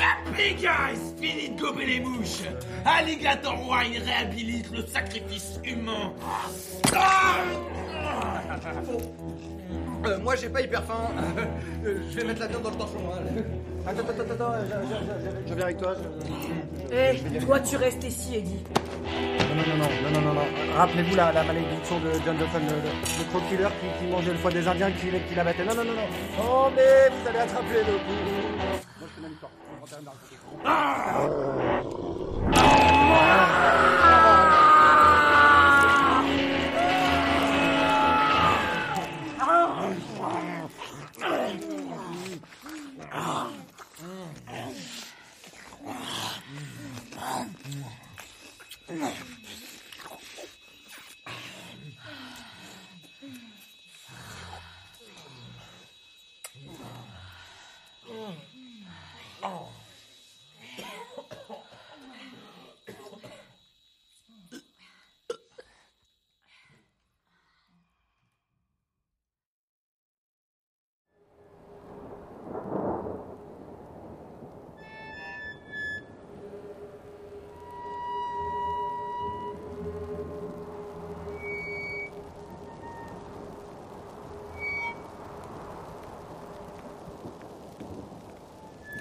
[0.00, 2.42] Happy guys, fini de gober les mouches.
[2.84, 6.14] Alligator Wine réhabilite le sacrifice humain.
[10.06, 11.10] Euh, moi j'ai pas hyper faim.
[11.82, 12.98] Euh, je vais mettre la viande dans le torchon.
[13.10, 13.40] hein.
[13.86, 15.94] Attends, attends, attends, attends, je, je- je- je viens avec toi.
[15.96, 17.40] je- Eh, bien.
[17.40, 18.62] toi tu restes ici, Eddie.
[19.48, 20.76] Non, non, non, non, non, non, non, non.
[20.76, 23.24] Rappelez-vous la, la malédiction de John Dawson, le, le, le
[23.80, 25.64] qui, qui mangeait le foie des Indiens, qui, qui l'abattait.
[25.64, 26.08] Non, non, non, non.
[26.38, 28.20] Oh, mais vous allez attraper le coup.
[29.00, 29.52] Moi je fais ma victoire.
[48.90, 49.29] On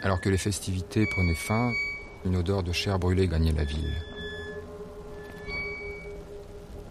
[0.02, 1.74] Alors que les festivités prenaient fin,
[2.26, 3.94] une odeur de chair brûlée gagnait la ville.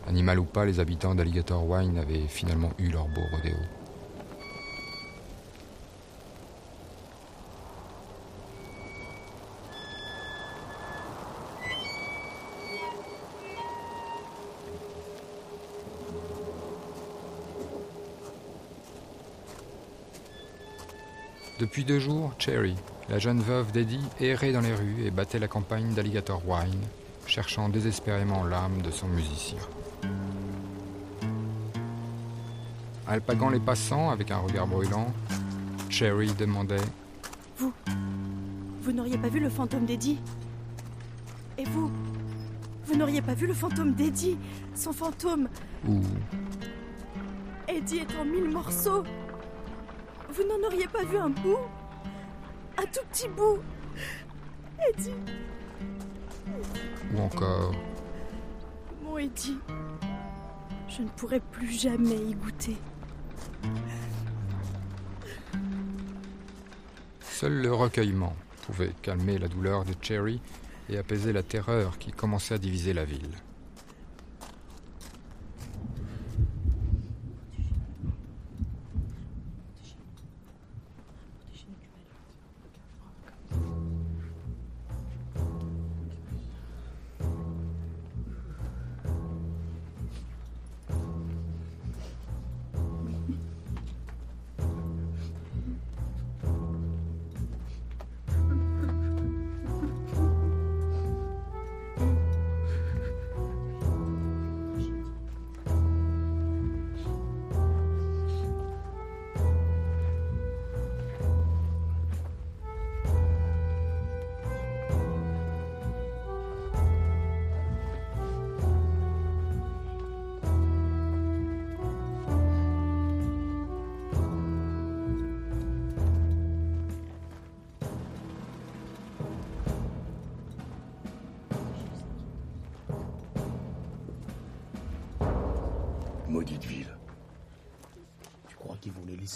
[0.07, 3.57] Animal ou pas, les habitants d'Alligator Wine avaient finalement eu leur beau rodéo.
[21.59, 22.77] Depuis deux jours, Cherry,
[23.09, 26.83] la jeune veuve d'Eddie, errait dans les rues et battait la campagne d'Alligator Wine,
[27.27, 29.59] cherchant désespérément l'âme de son musicien.
[33.09, 35.13] Alpaguant les passants avec un regard brûlant,
[35.89, 36.77] Cherry demandait
[37.57, 37.73] Vous
[38.83, 40.21] Vous n'auriez pas vu le fantôme d'Eddie?
[41.59, 41.91] Et vous
[42.87, 44.39] Vous n'auriez pas vu le fantôme d'Eddie?
[44.77, 45.49] Son fantôme
[45.89, 46.03] Où?
[47.67, 49.03] Eddie est en mille morceaux
[50.39, 51.59] Vous n'en auriez pas vu un bout?
[52.77, 53.59] Un tout petit bout
[54.89, 55.11] Eddie
[57.13, 57.73] ou encore
[59.03, 59.59] Mon Eddie,
[60.89, 62.77] je ne pourrai plus jamais y goûter.
[67.21, 68.37] Seul le recueillement
[68.67, 70.41] pouvait calmer la douleur de Cherry
[70.89, 73.35] et apaiser la terreur qui commençait à diviser la ville.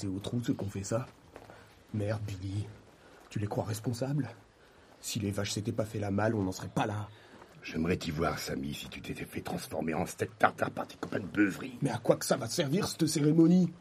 [0.03, 1.07] Laisser au trou ceux qu'on fait ça
[1.95, 2.67] Merde, Billy.
[3.29, 4.31] Tu les crois responsables?
[5.01, 7.09] Si les vaches s'étaient pas fait la malle, on n'en serait pas là.
[7.63, 11.21] J'aimerais t'y voir, Samy, si tu t'étais fait transformer en steak tartare par tes copains
[11.21, 11.79] de beuverie.
[11.83, 13.73] Mais à quoi que ça va servir, cette cérémonie?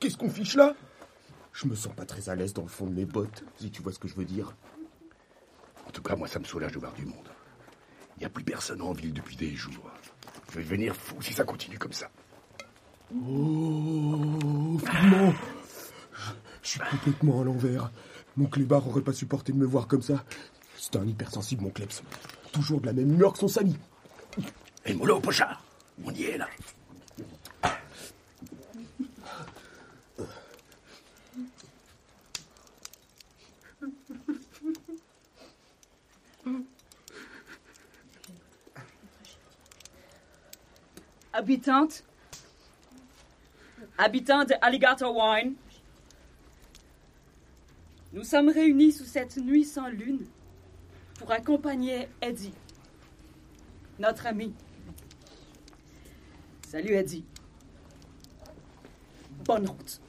[0.00, 0.74] Qu'est-ce qu'on fiche là?
[1.52, 3.82] Je me sens pas très à l'aise dans le fond de mes bottes, si tu
[3.82, 4.56] vois ce que je veux dire.
[5.86, 7.28] En tout cas, moi, ça me soulage de voir du monde.
[8.16, 9.90] Il n'y a plus personne en ville depuis des jours.
[10.50, 12.10] Je vais devenir fou si ça continue comme ça.
[13.16, 15.32] Oh, finalement
[16.62, 17.90] Je suis complètement à l'envers.
[18.36, 20.24] Mon clébard aurait pas supporté de me voir comme ça.
[20.76, 22.02] C'est un hypersensible, mon kleps.
[22.52, 23.76] Toujours de la même humeur que son Samy.
[24.84, 25.62] Et mollo, pochard
[26.04, 26.48] On y est, là.
[41.32, 42.04] Habitante,
[43.98, 45.54] habitant de Alligator Wine,
[48.12, 50.24] nous sommes réunis sous cette nuit sans lune
[51.18, 52.54] pour accompagner Eddie,
[53.98, 54.52] notre ami.
[56.68, 57.24] Salut Eddie.
[59.44, 60.00] Bonne route.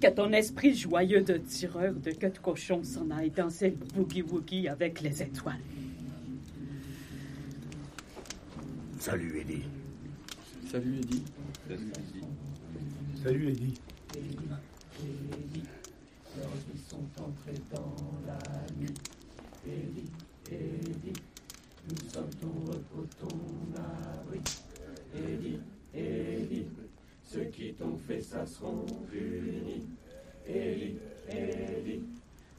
[0.00, 4.68] Que ton esprit joyeux de tireur de queue de cochon s'en aille danser le boogie-woogie
[4.68, 5.60] avec les étoiles.
[8.98, 9.64] Salut, Eddie.
[10.70, 11.24] Salut Eddie.
[13.24, 13.74] Salut, Eddie.
[16.72, 18.38] Ils sont entrés dans la
[18.78, 18.94] nuit.
[19.66, 20.10] Eddie,
[20.48, 21.20] Eddie,
[21.88, 23.36] nous sommes ton repos, ton
[23.74, 24.40] abri.
[25.12, 25.58] Eddie,
[25.92, 26.66] Eddie,
[27.24, 29.88] ceux qui t'ont fait ça seront punis.
[30.46, 30.98] Eddie,
[31.28, 32.04] Eddie,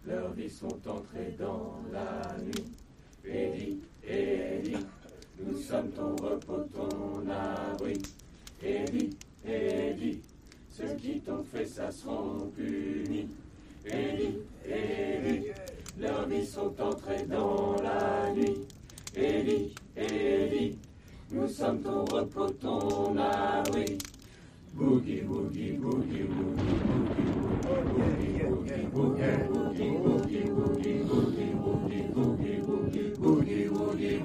[0.06, 2.74] leurs vies sont entrées dans la nuit.
[3.24, 4.91] Eddie, Eddie, nous
[5.62, 8.02] sommes ton repos, ton abri.
[8.64, 9.12] Eddie,
[9.46, 10.22] Eddie,
[10.70, 13.28] ceux qui t'ont fait ça seront punis.
[13.86, 15.48] Eddie, Eddie,
[16.00, 18.68] leurs vies sont entrées dans la nuit.
[19.16, 20.78] Eddie, Eddie,
[21.32, 23.98] nous sommes ton repos, ton abri.
[24.74, 27.32] Boogie, boogie, boogie, boogie, boogie,
[27.64, 31.31] boogie, boogie, boogie, boogie, boogie,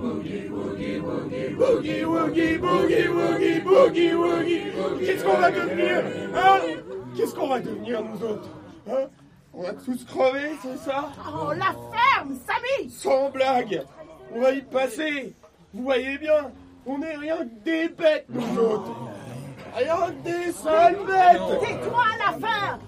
[0.06, 5.06] boogie, boogie, boogie, boogie, Boogie, woogie, boogie, woogie, boogie, woogie.
[5.06, 6.02] Qu'est-ce qu'on va devenir
[6.34, 6.58] Hein?
[7.16, 8.48] Qu'est-ce qu'on va devenir, nous autres
[8.88, 9.06] Hein?
[9.52, 11.10] On va tous crever, c'est ça?
[11.26, 12.90] Oh, la ferme, Samy!
[12.90, 13.82] Sans blague.
[14.34, 15.34] On va y passer.
[15.72, 16.52] Vous voyez bien,
[16.84, 18.92] on est rien que des bêtes, nous autres.
[19.74, 21.60] Rien que des sales bêtes.
[21.60, 22.78] Tais-toi à la fin!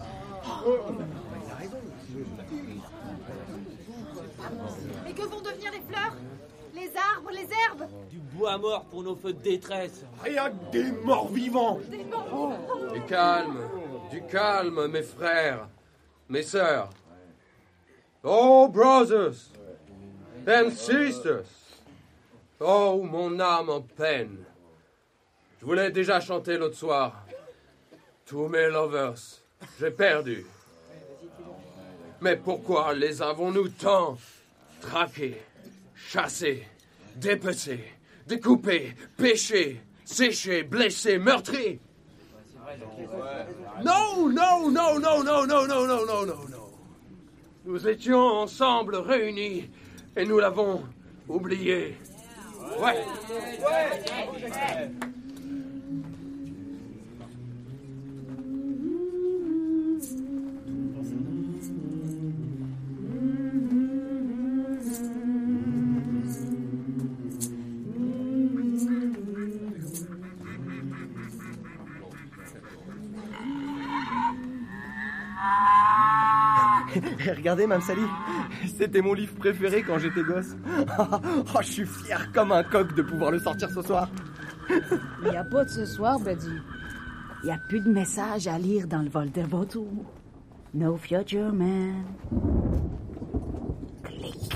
[5.05, 6.15] Mais que vont devenir les fleurs?
[6.79, 10.05] Les arbres, les herbes Du bois mort pour nos feux de détresse.
[10.23, 11.81] Rien que des morts vivants
[12.93, 13.59] Du calme,
[14.11, 15.69] du calme, mes frères,
[16.29, 16.91] mes sœurs.
[18.23, 19.51] Oh, brothers
[20.47, 21.47] and sisters.
[22.61, 24.45] Oh, mon âme en peine.
[25.61, 27.25] Je voulais déjà chanter l'autre soir.
[28.25, 29.41] Tous mes lovers,
[29.81, 30.47] j'ai perdu.
[32.21, 34.17] Mais pourquoi les avons-nous tant
[34.81, 35.41] traqués,
[36.09, 36.67] chassés,
[37.17, 37.85] dépecés,
[38.27, 41.81] découpés, pêchés, séchés, blessés, meurtris
[43.85, 46.71] Non, non, non, non, non, non, non, non, non, non, non.
[47.67, 49.71] Nous étions ensemble réunis
[50.17, 50.83] et nous l'avons
[51.29, 51.95] Oublié.
[52.81, 53.05] Ouais.
[77.39, 78.03] Regardez, Mme Sally,
[78.77, 80.57] c'était mon livre préféré quand j'étais gosse.
[80.99, 84.11] Oh, je suis fier comme un coq de pouvoir le sortir ce soir.
[85.25, 86.51] Il n'y a pas de ce soir, Buddy.
[87.43, 89.79] Il n'y a plus de messages à lire dans le vol de votre
[90.75, 92.05] No future, man.
[94.03, 94.53] Clic.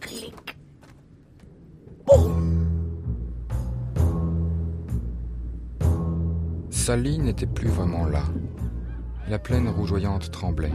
[0.00, 0.56] Clic.
[6.68, 8.24] Sally n'était plus vraiment là.
[9.28, 10.72] La plaine rougeoyante tremblait.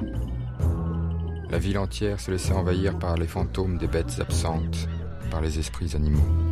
[1.56, 4.90] La ville entière se laissait envahir par les fantômes des bêtes absentes,
[5.32, 6.45] par les esprits animaux.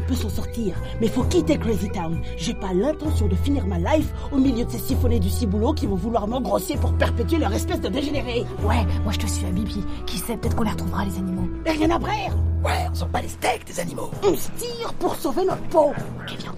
[0.00, 2.20] Qu'on peut s'en sortir, mais faut quitter Crazy Town.
[2.36, 5.86] J'ai pas l'intention de finir ma life au milieu de ces siphonnés du ciboulot qui
[5.86, 8.44] vont vouloir m'engrosser pour perpétuer leur espèce de dégénéré.
[8.62, 9.84] Ouais, moi je te suis à Bibi.
[10.06, 11.48] Qui sait, peut-être qu'on les retrouvera les animaux.
[11.66, 14.10] Et rien à brère Ouais, on sent pas les steaks des animaux.
[14.22, 16.54] On se tire pour sauver notre peau Ok, viens.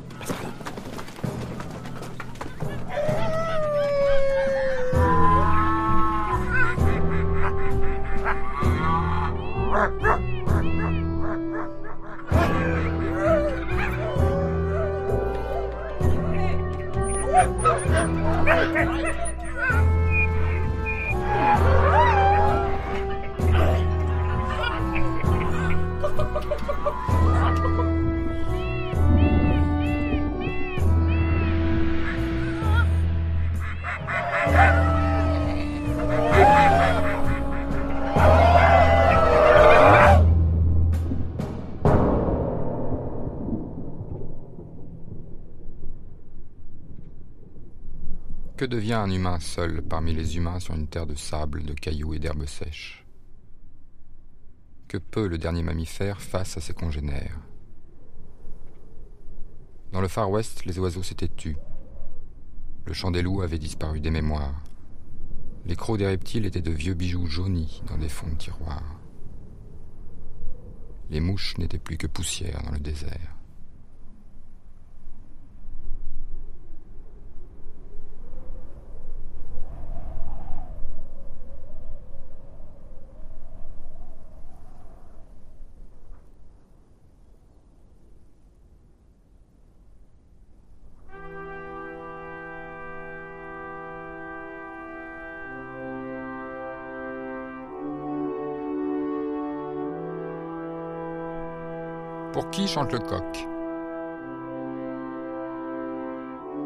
[48.73, 52.19] Devient un humain seul parmi les humains sur une terre de sable, de cailloux et
[52.19, 53.05] d'herbes sèches
[54.89, 57.39] Que peut le dernier mammifère face à ses congénères?
[59.93, 61.59] Dans le Far West, les oiseaux s'étaient tus.
[62.87, 64.65] Le chant des loups avait disparu des mémoires.
[65.67, 68.99] Les crocs des reptiles étaient de vieux bijoux jaunis dans des fonds de tiroirs.
[71.11, 73.37] Les mouches n'étaient plus que poussière dans le désert.
[102.33, 103.47] Pour qui chante le coq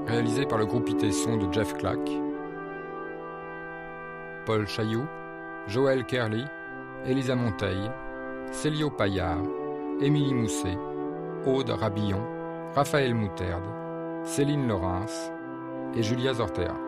[0.06, 1.98] Réalisé par le groupe IT Son de Jeff Clack,
[4.44, 5.06] Paul Chailloux,
[5.66, 6.44] Joël Kerley,
[7.04, 7.90] Elisa Monteil,
[8.52, 9.42] Célio Paillard,
[10.00, 10.78] Émilie Mousset,
[11.44, 12.22] Aude Rabillon,
[12.76, 13.64] Raphaël Moutarde,
[14.22, 15.32] Céline Laurence
[15.96, 16.85] et Julia Zortea.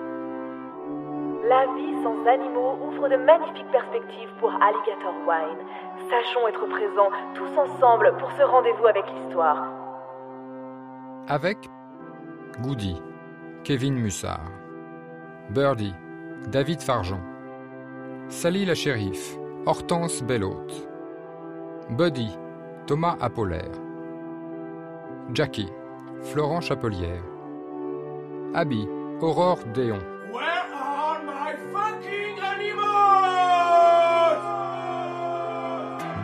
[2.02, 5.58] Sans animaux ouvre de magnifiques perspectives pour Alligator Wine.
[6.10, 9.64] Sachons être présents tous ensemble pour ce rendez-vous avec l'histoire.
[11.28, 11.58] Avec
[12.60, 13.00] Goody,
[13.64, 14.50] Kevin Mussard,
[15.50, 15.94] Birdie,
[16.48, 17.20] David Fargeon,
[18.28, 20.88] Sally la shérif, Hortense Bellhaute,
[21.90, 22.36] Buddy,
[22.86, 23.72] Thomas Apollaire,
[25.32, 25.70] Jackie,
[26.22, 27.22] Florent Chapelière,
[28.54, 28.88] Abby,
[29.20, 30.17] Aurore Déon.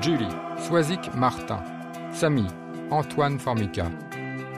[0.05, 0.29] Julie,
[0.59, 1.65] Swazik Martin,
[2.13, 2.47] Samy,
[2.91, 3.91] Antoine Formica,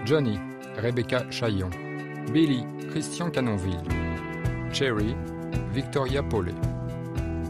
[0.05, 0.40] Johnny,
[0.76, 1.70] Rebecca Chaillon,
[2.32, 3.78] Billy, Christian Canonville,
[4.72, 5.14] Cherry,
[5.72, 6.57] Victoria Paulet.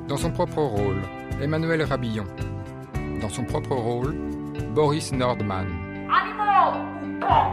[0.09, 1.01] Dans son propre rôle,
[1.41, 2.27] Emmanuel Rabillon.
[3.23, 4.15] Dans son propre rôle,
[4.75, 5.67] Boris Nordman.
[6.13, 7.51] Animaux ou pas?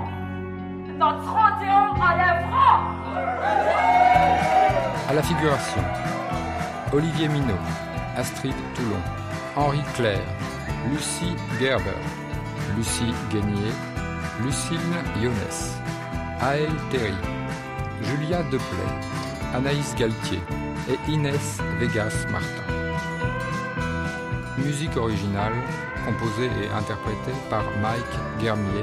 [0.99, 2.53] Notre 31 à l'œuvre
[5.07, 5.83] À la figuration,
[6.91, 7.53] Olivier Minot,
[8.17, 9.22] Astrid Toulon,
[9.55, 10.19] Henri Claire,
[10.89, 11.91] Lucie Gerber,
[12.75, 13.71] Lucie Guénier,
[14.43, 14.79] Lucille
[15.21, 15.73] Yonès,
[16.41, 17.13] Aël Terry,
[18.01, 18.89] Julia Deplay,
[19.53, 20.41] Anaïs Galtier
[20.89, 22.47] et Inès Vegas Martin.
[24.57, 25.53] Musique originale,
[26.03, 28.03] composée et interprétée par Mike
[28.39, 28.81] Guermier,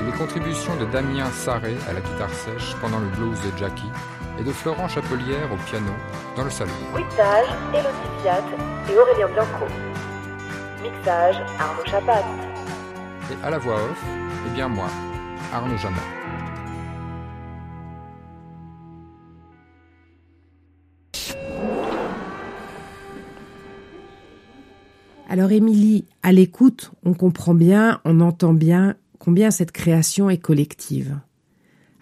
[0.00, 3.90] et les contributions de Damien Sarré à la guitare sèche pendant le blues de Jackie,
[4.38, 5.92] et de Florent Chapelière au piano
[6.36, 6.72] dans le salon.
[6.94, 9.66] Elodie et Aurélien Bianco.
[10.82, 12.24] Mixage, Arnaud Chapat.
[13.30, 14.04] Et à la voix off,
[14.46, 14.88] eh bien moi,
[15.52, 15.96] Arnaud Jamin.
[25.28, 31.18] Alors Émilie, à l'écoute, on comprend bien, on entend bien combien cette création est collective.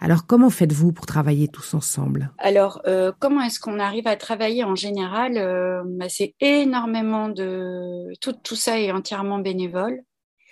[0.05, 2.29] Alors comment faites-vous pour travailler tous ensemble?
[2.37, 5.35] Alors euh, comment est-ce qu'on arrive à travailler en général?
[5.35, 8.13] Euh, bah, C'est énormément de...
[8.21, 10.03] Tout, tout ça est entièrement bénévole.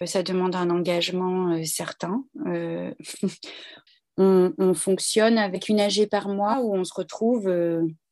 [0.08, 2.24] Ça demande un engagement euh, certain.
[4.18, 7.48] on, on, fonctionne avec une AG par mois où on se retrouve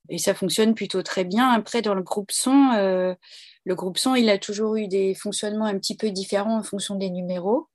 [0.10, 1.50] et ça fonctionne plutôt très bien.
[1.50, 5.80] Après, dans le groupe son, le groupe son, il a toujours eu des fonctionnements un
[5.80, 7.68] petit peu différents en fonction des numéros.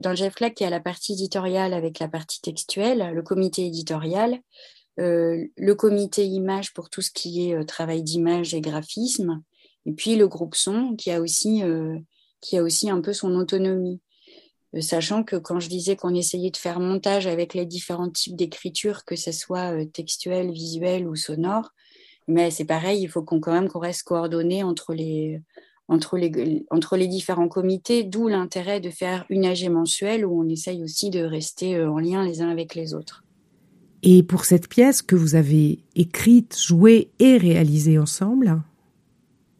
[0.00, 3.66] Dans le GFLAC, il y a la partie éditoriale avec la partie textuelle, le comité
[3.66, 4.40] éditorial,
[5.00, 9.42] euh, le comité image pour tout ce qui est euh, travail d'image et graphisme,
[9.86, 11.98] et puis le groupe son qui a aussi, euh,
[12.40, 14.00] qui a aussi un peu son autonomie.
[14.80, 19.04] Sachant que quand je disais qu'on essayait de faire montage avec les différents types d'écriture,
[19.04, 21.70] que ce soit textuel, visuel ou sonore,
[22.28, 25.40] mais c'est pareil, il faut qu'on quand même qu'on reste coordonné entre les,
[25.88, 30.48] entre les, entre les différents comités, d'où l'intérêt de faire une AG mensuelle où on
[30.48, 33.24] essaye aussi de rester euh, en lien les uns avec les autres.
[34.02, 38.62] Et pour cette pièce que vous avez écrite, jouée et réalisée ensemble?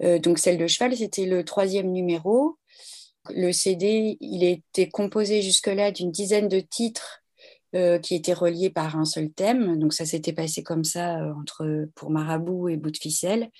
[0.02, 2.56] Euh, Donc celle de cheval, c'était le troisième numéro.
[3.30, 7.17] Le CD, il était composé jusque-là d'une dizaine de titres
[7.74, 9.78] euh, qui étaient reliés par un seul thème.
[9.78, 13.50] Donc ça s'était passé comme ça euh, entre pour Marabout et Bout de ficelle.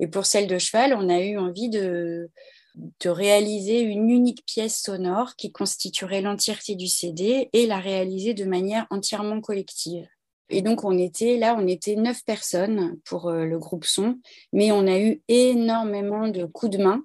[0.00, 2.30] Et pour celle de cheval, on a eu envie de,
[2.74, 8.44] de réaliser une unique pièce sonore qui constituerait l'entièreté du CD et la réaliser de
[8.44, 10.08] manière entièrement collective.
[10.48, 14.18] Et donc on était là, on était neuf personnes pour euh, le groupe son,
[14.52, 17.02] mais on a eu énormément de coups de main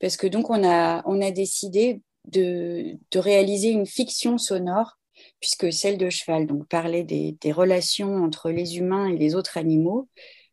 [0.00, 4.98] parce que donc on a, on a décidé de, de réaliser une fiction sonore
[5.40, 10.08] puisque celle de cheval donc, parlait des, relations entre les humains et les autres animaux.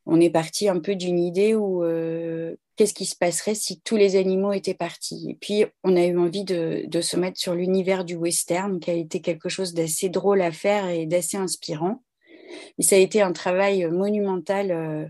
[0.06, 3.96] On est parti un peu d'une idée où euh, qu'est-ce qui se passerait si tous
[3.96, 5.28] les animaux étaient partis?
[5.30, 8.94] Et puis, on a eu envie de, se mettre sur l'univers du western, qui a
[8.94, 12.04] été quelque chose d'assez drôle à faire et d'assez inspirant.
[12.78, 14.72] Et ça a été un travail monumental.
[14.72, 15.06] Euh,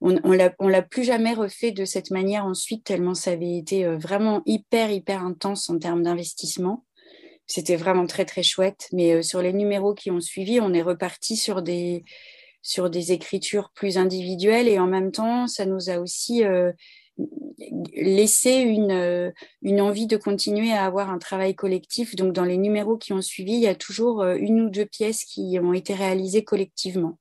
[0.00, 3.96] on ne l'a plus jamais refait de cette manière ensuite, tellement ça avait été euh,
[3.96, 6.84] vraiment hyper, hyper intense en termes d'investissement.
[7.48, 8.88] C'était vraiment très, très chouette.
[8.92, 12.04] Mais euh, sur les numéros qui ont suivi, on est reparti sur des,
[12.62, 16.70] sur des écritures plus individuelles et en même temps, ça nous a aussi euh,
[17.96, 19.30] laissé une, euh,
[19.62, 22.14] une envie de continuer à avoir un travail collectif.
[22.16, 25.24] Donc, dans les numéros qui ont suivi, il y a toujours une ou deux pièces
[25.24, 27.18] qui ont été réalisées collectivement.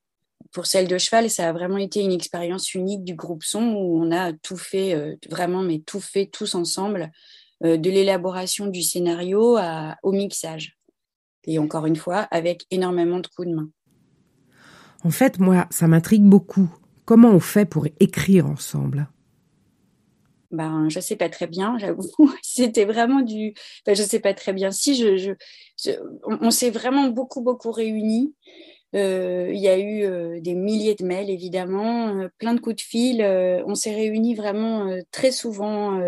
[0.51, 4.01] Pour celle de cheval, ça a vraiment été une expérience unique du groupe son où
[4.01, 7.11] on a tout fait, vraiment, mais tout fait tous ensemble.
[7.63, 9.57] Euh, de l'élaboration du scénario
[10.03, 10.77] au mixage.
[11.45, 13.69] Et encore une fois, avec énormément de coups de main.
[15.03, 16.69] En fait, moi, ça m'intrigue beaucoup.
[17.05, 19.07] Comment on fait pour écrire ensemble?
[20.51, 22.09] Ben, je sais pas très bien, j'avoue.
[22.43, 23.53] C'était vraiment du.
[23.87, 24.71] Je je sais pas très bien.
[24.71, 25.33] Si, je,
[26.23, 28.35] on, s'est vraiment beaucoup, beaucoup réunis.
[28.95, 32.81] Euh, il y a eu euh, des milliers de mails, évidemment, plein de coups de
[32.81, 33.21] fil.
[33.65, 35.99] on s'est réunis vraiment très souvent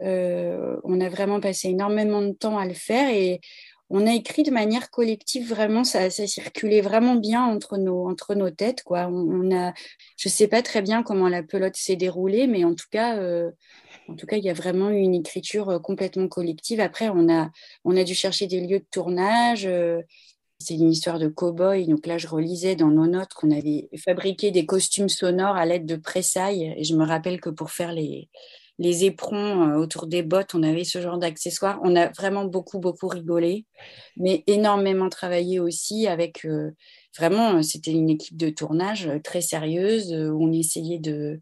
[0.00, 3.40] euh, on a vraiment passé énormément de temps à le faire et
[3.90, 8.34] on a écrit de manière collective vraiment ça, ça circulait vraiment bien entre nos entre
[8.34, 9.74] nos têtes quoi on, a
[10.16, 13.50] je sais pas très bien comment la pelote s'est déroulée mais en tout cas euh,
[14.08, 17.28] en tout cas il y a vraiment eu une écriture euh, complètement collective après on
[17.28, 17.50] a
[17.84, 19.68] on a dû chercher des lieux de tournage
[20.58, 21.88] c'est une histoire de cow-boy.
[21.88, 25.86] Donc là, je relisais dans nos notes qu'on avait fabriqué des costumes sonores à l'aide
[25.86, 26.72] de pressailles.
[26.76, 28.28] Et je me rappelle que pour faire les,
[28.78, 31.78] les éperons euh, autour des bottes, on avait ce genre d'accessoires.
[31.82, 33.66] On a vraiment beaucoup, beaucoup rigolé,
[34.16, 36.70] mais énormément travaillé aussi avec euh,
[37.16, 41.40] vraiment, euh, c'était une équipe de tournage très sérieuse où on essayait de,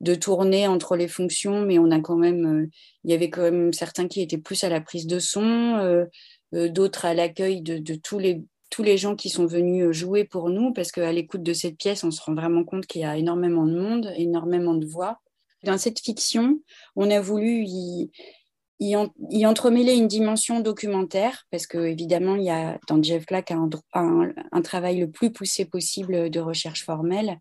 [0.00, 2.68] de tourner entre les fonctions, mais on a quand même,
[3.04, 6.06] il y avait quand même certains qui étaient plus à la prise de son,
[6.52, 10.50] d'autres à l'accueil de, de, tous les tous les gens qui sont venus jouer pour
[10.50, 13.16] nous, parce qu'à l'écoute de cette pièce, on se rend vraiment compte qu'il y a
[13.16, 15.20] énormément de monde, énormément de voix.
[15.66, 16.60] Dans cette fiction,
[16.94, 23.02] on a voulu y, entremêler une dimension documentaire, parce que évidemment, il y a dans
[23.02, 27.40] Jeff Black un, travail le plus poussé possible de recherche formelle.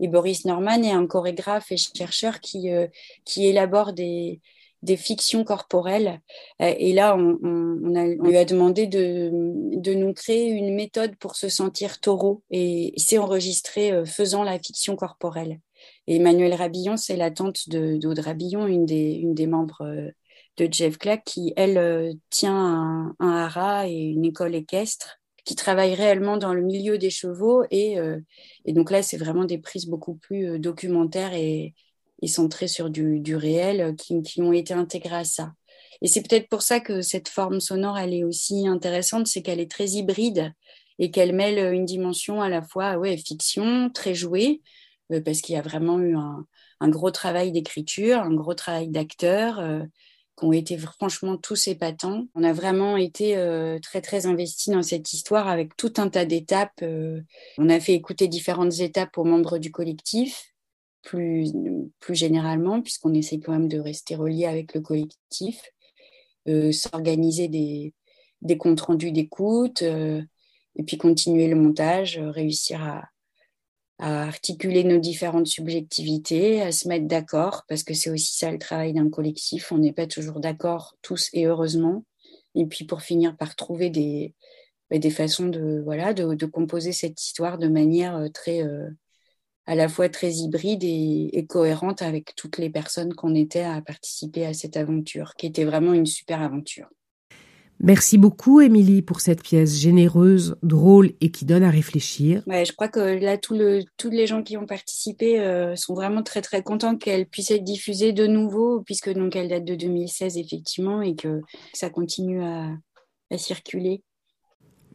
[0.00, 2.88] Et Boris Norman est un chorégraphe et chercheur qui, euh,
[3.36, 4.42] élabore des,
[4.98, 6.20] fictions corporelles.
[6.60, 7.38] Euh, et là, on,
[8.22, 9.30] lui a demandé de,
[9.94, 12.42] nous créer une méthode pour se sentir taureau.
[12.50, 15.58] Et il s'est enregistré euh, faisant la fiction corporelle.
[16.06, 20.10] Et Emmanuel Rabillon, c'est la tante d'Aude Rabillon, une des, une des membres euh,
[20.56, 25.94] de Jeff Clack, qui, elle, tient un, un hara et une école équestre qui travaille
[25.94, 27.64] réellement dans le milieu des chevaux.
[27.70, 27.96] Et,
[28.64, 31.74] et donc là, c'est vraiment des prises beaucoup plus documentaires et,
[32.28, 35.52] centrés sur du, du réel euh, qui, qui, ont été intégrés à ça.
[36.00, 39.60] Et c'est peut-être pour ça que cette forme sonore, elle est aussi intéressante, c'est qu'elle
[39.60, 40.52] est très hybride
[40.98, 45.54] et qu'elle mêle une dimension à la fois ouais, fiction, très jouée, euh, parce qu'il
[45.54, 49.82] y a vraiment eu un, gros travail d'écriture, un gros travail d'acteurs euh,
[50.38, 52.26] qui ont été franchement tous épatants.
[52.34, 56.24] On a vraiment été euh, très très investi dans cette histoire avec tout un tas
[56.24, 56.82] d'étapes.
[56.82, 57.20] Euh,
[57.58, 60.52] on a fait écouter différentes étapes aux membres du collectif
[61.02, 61.52] plus,
[62.00, 65.60] plus généralement, puisqu'on essaie quand même de rester relié avec le collectif,
[66.48, 67.92] euh, s'organiser des,
[68.40, 70.22] des comptes rendus d'écoute, euh,
[70.76, 73.04] et puis continuer le montage, euh, réussir à,
[74.02, 78.58] à, articuler nos différentes subjectivités, à se mettre d'accord, parce que c'est aussi ça le
[78.58, 82.04] travail d'un collectif, on n'est pas toujours d'accord tous et heureusement,
[82.54, 84.34] et puis pour finir par trouver des,
[84.90, 88.62] bah, des façons de, voilà, de, de composer cette histoire de manière très
[89.66, 94.46] à la fois très hybride et, cohérente avec toutes les personnes qu'on était à participer
[94.46, 96.88] à cette aventure, qui était vraiment une super aventure.
[97.84, 102.44] Merci beaucoup, Émilie, pour cette pièce généreuse, drôle et qui donne à réfléchir.
[102.46, 106.22] Ouais, je crois que là, le, tous les gens qui ont participé euh, sont vraiment
[106.22, 110.38] très, très contents qu'elle puisse être diffusée de nouveau, puisque donc elle date de 2016,
[110.38, 111.40] effectivement, et que
[111.74, 112.68] ça continue à,
[113.32, 114.04] à circuler.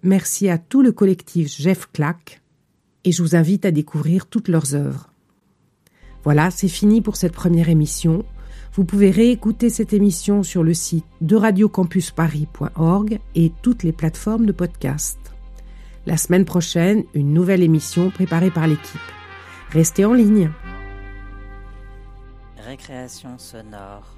[0.01, 2.41] Merci à tout le collectif Jeff Clack
[3.03, 5.11] et je vous invite à découvrir toutes leurs œuvres.
[6.23, 8.23] Voilà, c'est fini pour cette première émission.
[8.77, 14.51] Vous pouvez réécouter cette émission sur le site de radiocampusparis.org et toutes les plateformes de
[14.51, 15.17] podcast.
[16.05, 19.01] La semaine prochaine, une nouvelle émission préparée par l'équipe.
[19.71, 20.51] Restez en ligne.
[22.59, 24.15] Récréation sonore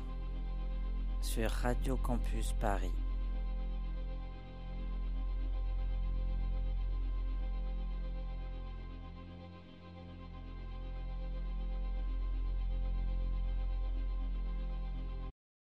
[1.22, 2.91] sur Radio Campus Paris.